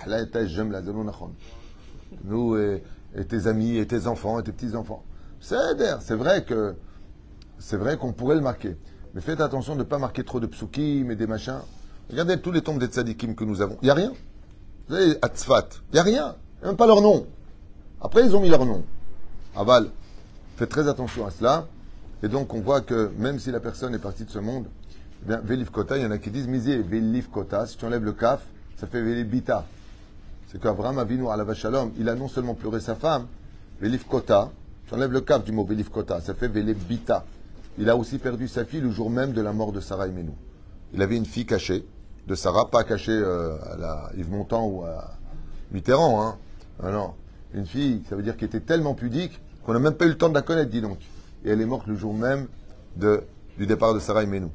nous 2.24 2.56
et, 2.56 2.82
et, 3.14 3.24
tes 3.26 3.46
amis, 3.46 3.76
et 3.76 3.86
tes 3.86 4.06
enfants, 4.06 4.40
et 4.40 4.42
tes 4.42 4.52
petits-enfants. 4.52 5.04
C'est 5.40 6.14
vrai 6.14 6.44
que 6.44 6.74
c'est 7.58 7.76
vrai 7.76 7.98
qu'on 7.98 8.12
pourrait 8.12 8.36
le 8.36 8.40
marquer. 8.40 8.76
Mais 9.14 9.20
faites 9.20 9.40
attention 9.40 9.74
de 9.74 9.80
ne 9.80 9.84
pas 9.84 9.98
marquer 9.98 10.24
trop 10.24 10.40
de 10.40 10.46
psukim 10.46 11.10
et 11.10 11.16
des 11.16 11.26
machins. 11.26 11.60
Regardez 12.10 12.38
tous 12.38 12.50
les 12.50 12.60
tombes 12.60 12.80
des 12.80 12.86
tzadikim 12.86 13.34
que 13.34 13.44
nous 13.44 13.62
avons. 13.62 13.76
Il 13.82 13.84
n'y 13.84 13.90
a 13.90 13.94
rien. 13.94 14.12
Vous 14.88 14.96
savez, 14.96 15.16
Atzfat, 15.22 15.68
il 15.90 15.94
n'y 15.94 15.98
a 16.00 16.02
rien. 16.02 16.36
Il 16.58 16.62
n'y 16.62 16.64
a 16.64 16.66
même 16.68 16.76
pas 16.76 16.86
leur 16.86 17.00
nom. 17.00 17.26
Après, 18.00 18.24
ils 18.24 18.34
ont 18.34 18.40
mis 18.40 18.48
leur 18.48 18.64
nom. 18.66 18.82
Aval, 19.54 19.90
faites 20.56 20.68
très 20.68 20.88
attention 20.88 21.26
à 21.26 21.30
cela. 21.30 21.68
Et 22.22 22.28
donc, 22.28 22.52
on 22.52 22.60
voit 22.60 22.80
que 22.80 23.10
même 23.16 23.38
si 23.38 23.50
la 23.50 23.60
personne 23.60 23.94
est 23.94 24.00
partie 24.00 24.24
de 24.24 24.30
ce 24.30 24.38
monde, 24.38 24.66
eh 25.28 25.64
Kota, 25.66 25.96
il 25.98 26.02
y 26.02 26.06
en 26.06 26.10
a 26.10 26.18
qui 26.18 26.30
disent 26.30 26.48
Misier, 26.48 26.78
Velif 26.78 27.30
Kota, 27.30 27.66
si 27.66 27.76
tu 27.76 27.84
enlèves 27.84 28.04
le 28.04 28.12
kaf, 28.12 28.40
ça 28.76 28.86
fait 28.86 29.00
Velif 29.00 29.26
Bita. 29.26 29.64
C'est 30.50 30.60
qu'Abraham 30.60 30.98
Avinu 30.98 31.28
à 31.28 31.36
la 31.36 31.44
Vachalom, 31.44 31.92
il 31.98 32.08
a 32.08 32.14
non 32.14 32.28
seulement 32.28 32.54
pleuré 32.54 32.80
sa 32.80 32.94
femme, 32.94 33.26
Velif 33.80 34.06
Kota, 34.06 34.50
tu 34.86 34.94
enlèves 34.94 35.12
le 35.12 35.20
kaf 35.20 35.44
du 35.44 35.52
mot 35.52 35.64
Velif 35.64 35.90
Kota, 35.90 36.20
ça 36.20 36.34
fait 36.34 36.48
Velif 36.48 36.78
Bita. 36.86 37.24
Il 37.78 37.88
a 37.88 37.96
aussi 37.96 38.18
perdu 38.18 38.48
sa 38.48 38.64
fille 38.64 38.80
le 38.80 38.90
jour 38.90 39.10
même 39.10 39.32
de 39.32 39.40
la 39.40 39.52
mort 39.52 39.72
de 39.72 39.80
Sarah 39.80 40.08
Menou. 40.08 40.34
Il 40.92 41.02
avait 41.02 41.16
une 41.16 41.26
fille 41.26 41.46
cachée, 41.46 41.84
de 42.26 42.34
Sarah, 42.34 42.70
pas 42.70 42.84
cachée 42.84 43.12
euh, 43.12 43.56
à 43.72 43.76
la 43.76 44.10
Yves 44.16 44.30
Montand 44.30 44.66
ou 44.66 44.84
à 44.84 45.16
Mitterrand. 45.72 46.22
Hein. 46.22 46.36
Ah 46.82 46.90
une 47.52 47.66
fille, 47.66 48.02
ça 48.08 48.16
veut 48.16 48.22
dire 48.22 48.36
qu'elle 48.36 48.48
était 48.48 48.60
tellement 48.60 48.94
pudique 48.94 49.40
qu'on 49.64 49.72
n'a 49.72 49.80
même 49.80 49.94
pas 49.94 50.06
eu 50.06 50.10
le 50.10 50.16
temps 50.16 50.28
de 50.28 50.34
la 50.34 50.42
connaître, 50.42 50.70
dis 50.70 50.80
donc. 50.80 50.98
Et 51.44 51.50
elle 51.50 51.60
est 51.60 51.66
morte 51.66 51.86
le 51.86 51.96
jour 51.96 52.14
même 52.14 52.46
du 52.96 53.66
départ 53.66 53.94
de 53.94 53.98
Sarah 53.98 54.22
et 54.22 54.26
Menou. 54.26 54.50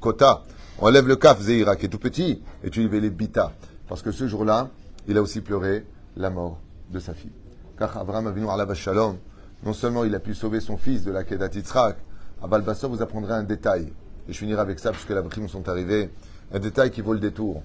Kota. 0.00 0.42
On 0.78 0.90
lève 0.90 1.06
le 1.06 1.16
kaf, 1.16 1.40
Zeira, 1.40 1.76
qui 1.76 1.86
est 1.86 1.88
tout 1.88 1.98
petit, 1.98 2.42
et 2.62 2.70
tu 2.70 2.84
y 2.84 2.88
les 2.88 3.10
bita. 3.10 3.52
Parce 3.88 4.02
que 4.02 4.10
ce 4.10 4.26
jour-là, 4.26 4.68
il 5.08 5.16
a 5.16 5.22
aussi 5.22 5.40
pleuré 5.40 5.86
la 6.16 6.30
mort 6.30 6.58
de 6.90 6.98
sa 6.98 7.14
fille. 7.14 7.32
Car 7.78 7.96
Abraham 7.96 8.30
venu 8.30 8.48
à 8.48 8.56
la 8.56 8.74
Shalom, 8.74 9.16
non 9.64 9.72
seulement 9.72 10.04
il 10.04 10.14
a 10.14 10.20
pu 10.20 10.34
sauver 10.34 10.60
son 10.60 10.76
fils 10.76 11.02
de 11.04 11.12
la 11.12 11.24
Kedat 11.24 11.48
Yitzhak, 11.54 11.96
à 12.42 12.46
Balbassor 12.46 12.90
vous 12.90 13.02
apprendrez 13.02 13.32
un 13.32 13.42
détail. 13.42 13.92
Et 14.28 14.32
je 14.32 14.38
finirai 14.38 14.60
avec 14.60 14.78
ça, 14.78 14.90
puisque 14.90 15.10
la 15.10 15.22
primes 15.22 15.48
sont 15.48 15.68
arrivées. 15.68 16.10
Un 16.52 16.58
détail 16.58 16.90
qui 16.90 17.00
vaut 17.00 17.12
le 17.12 17.18
détour. 17.18 17.62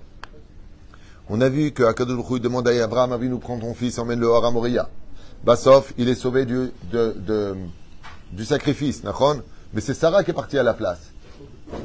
On 1.30 1.40
a 1.40 1.50
vu 1.50 1.72
que 1.72 1.84
Akadosh 1.84 2.42
demande 2.42 2.68
à 2.68 2.84
Abraham, 2.84 3.18
nous 3.24 3.40
prendre 3.40 3.62
ton 3.62 3.74
fils, 3.74 4.00
emmène-le 4.00 4.28
hors 4.28 4.46
à 4.46 4.52
Moria. 4.52 4.90
Bassof, 5.44 5.94
il 5.98 6.10
est 6.10 6.16
sauvé 6.16 6.46
du, 6.46 6.72
de, 6.92 7.56
du 8.32 8.46
sacrifice, 8.46 9.04
mais 9.74 9.82
c'est 9.82 9.94
Sarah 9.94 10.24
qui 10.24 10.32
est 10.32 10.36
partie 10.36 10.58
à 10.58 10.64
la 10.64 10.74
place. 10.74 11.12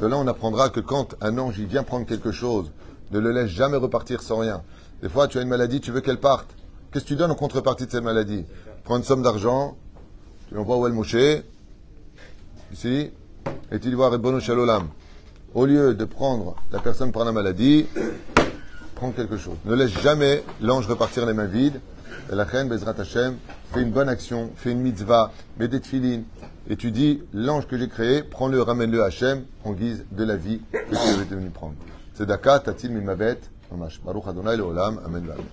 De 0.00 0.06
là, 0.06 0.16
on 0.16 0.26
apprendra 0.26 0.68
que 0.68 0.80
quand 0.80 1.14
un 1.20 1.38
ange 1.38 1.60
vient 1.60 1.84
prendre 1.84 2.06
quelque 2.06 2.32
chose, 2.32 2.72
ne 3.12 3.18
le 3.18 3.30
laisse 3.30 3.50
jamais 3.50 3.76
repartir 3.76 4.20
sans 4.22 4.38
rien. 4.38 4.62
Des 5.00 5.08
fois, 5.08 5.28
tu 5.28 5.38
as 5.38 5.42
une 5.42 5.48
maladie, 5.48 5.80
tu 5.80 5.92
veux 5.92 6.00
qu'elle 6.00 6.18
parte. 6.18 6.48
Qu'est-ce 6.90 7.04
que 7.04 7.08
tu 7.08 7.16
donnes 7.16 7.30
en 7.30 7.36
contrepartie 7.36 7.86
de 7.86 7.90
cette 7.90 8.02
maladie? 8.02 8.44
Prends 8.84 8.96
une 8.96 9.04
somme 9.04 9.22
d'argent, 9.22 9.76
tu 10.48 10.54
l'envoies 10.54 10.76
où 10.78 10.86
elle 10.86 10.92
Moshe, 10.92 11.16
ici, 12.72 13.10
et 13.70 13.78
tu 13.78 13.88
lui 13.88 13.94
vois 13.94 14.10
Rebono 14.10 14.40
Shalolam? 14.40 14.88
Au 15.56 15.64
lieu 15.64 15.94
de 15.94 16.04
prendre 16.04 16.54
la 16.70 16.80
personne 16.80 17.12
par 17.12 17.24
la 17.24 17.32
maladie, 17.32 17.86
prendre 18.94 19.14
quelque 19.14 19.38
chose. 19.38 19.56
Ne 19.64 19.74
laisse 19.74 19.98
jamais 20.02 20.44
l'ange 20.60 20.86
repartir 20.86 21.24
les 21.24 21.32
mains 21.32 21.46
vides. 21.46 21.80
La 22.30 22.44
reine, 22.44 22.68
Bezrat 22.68 22.94
Hashem, 22.98 23.36
fais 23.72 23.80
une 23.80 23.90
bonne 23.90 24.10
action, 24.10 24.50
fais 24.54 24.72
une 24.72 24.80
mitzvah, 24.80 25.32
mets 25.58 25.68
des 25.68 25.80
tefilines, 25.80 26.24
et 26.68 26.76
tu 26.76 26.90
dis, 26.90 27.22
l'ange 27.32 27.66
que 27.68 27.78
j'ai 27.78 27.88
créé, 27.88 28.22
prends-le, 28.22 28.60
ramène-le 28.60 29.02
à 29.02 29.06
Hashem, 29.06 29.44
en 29.64 29.72
guise 29.72 30.04
de 30.12 30.24
la 30.24 30.36
vie 30.36 30.60
que 30.72 30.94
tu 31.24 31.32
es 31.32 31.36
venu 31.36 31.48
prendre. 31.48 31.76
C'est 32.12 32.26
Daka, 32.26 32.58
Tatil 32.58 32.92
Mimavet, 32.92 33.38
Baruch 34.04 34.24
Adonai, 34.26 34.60
Olam, 34.60 35.00
Amen, 35.06 35.22
Amen. 35.24 35.46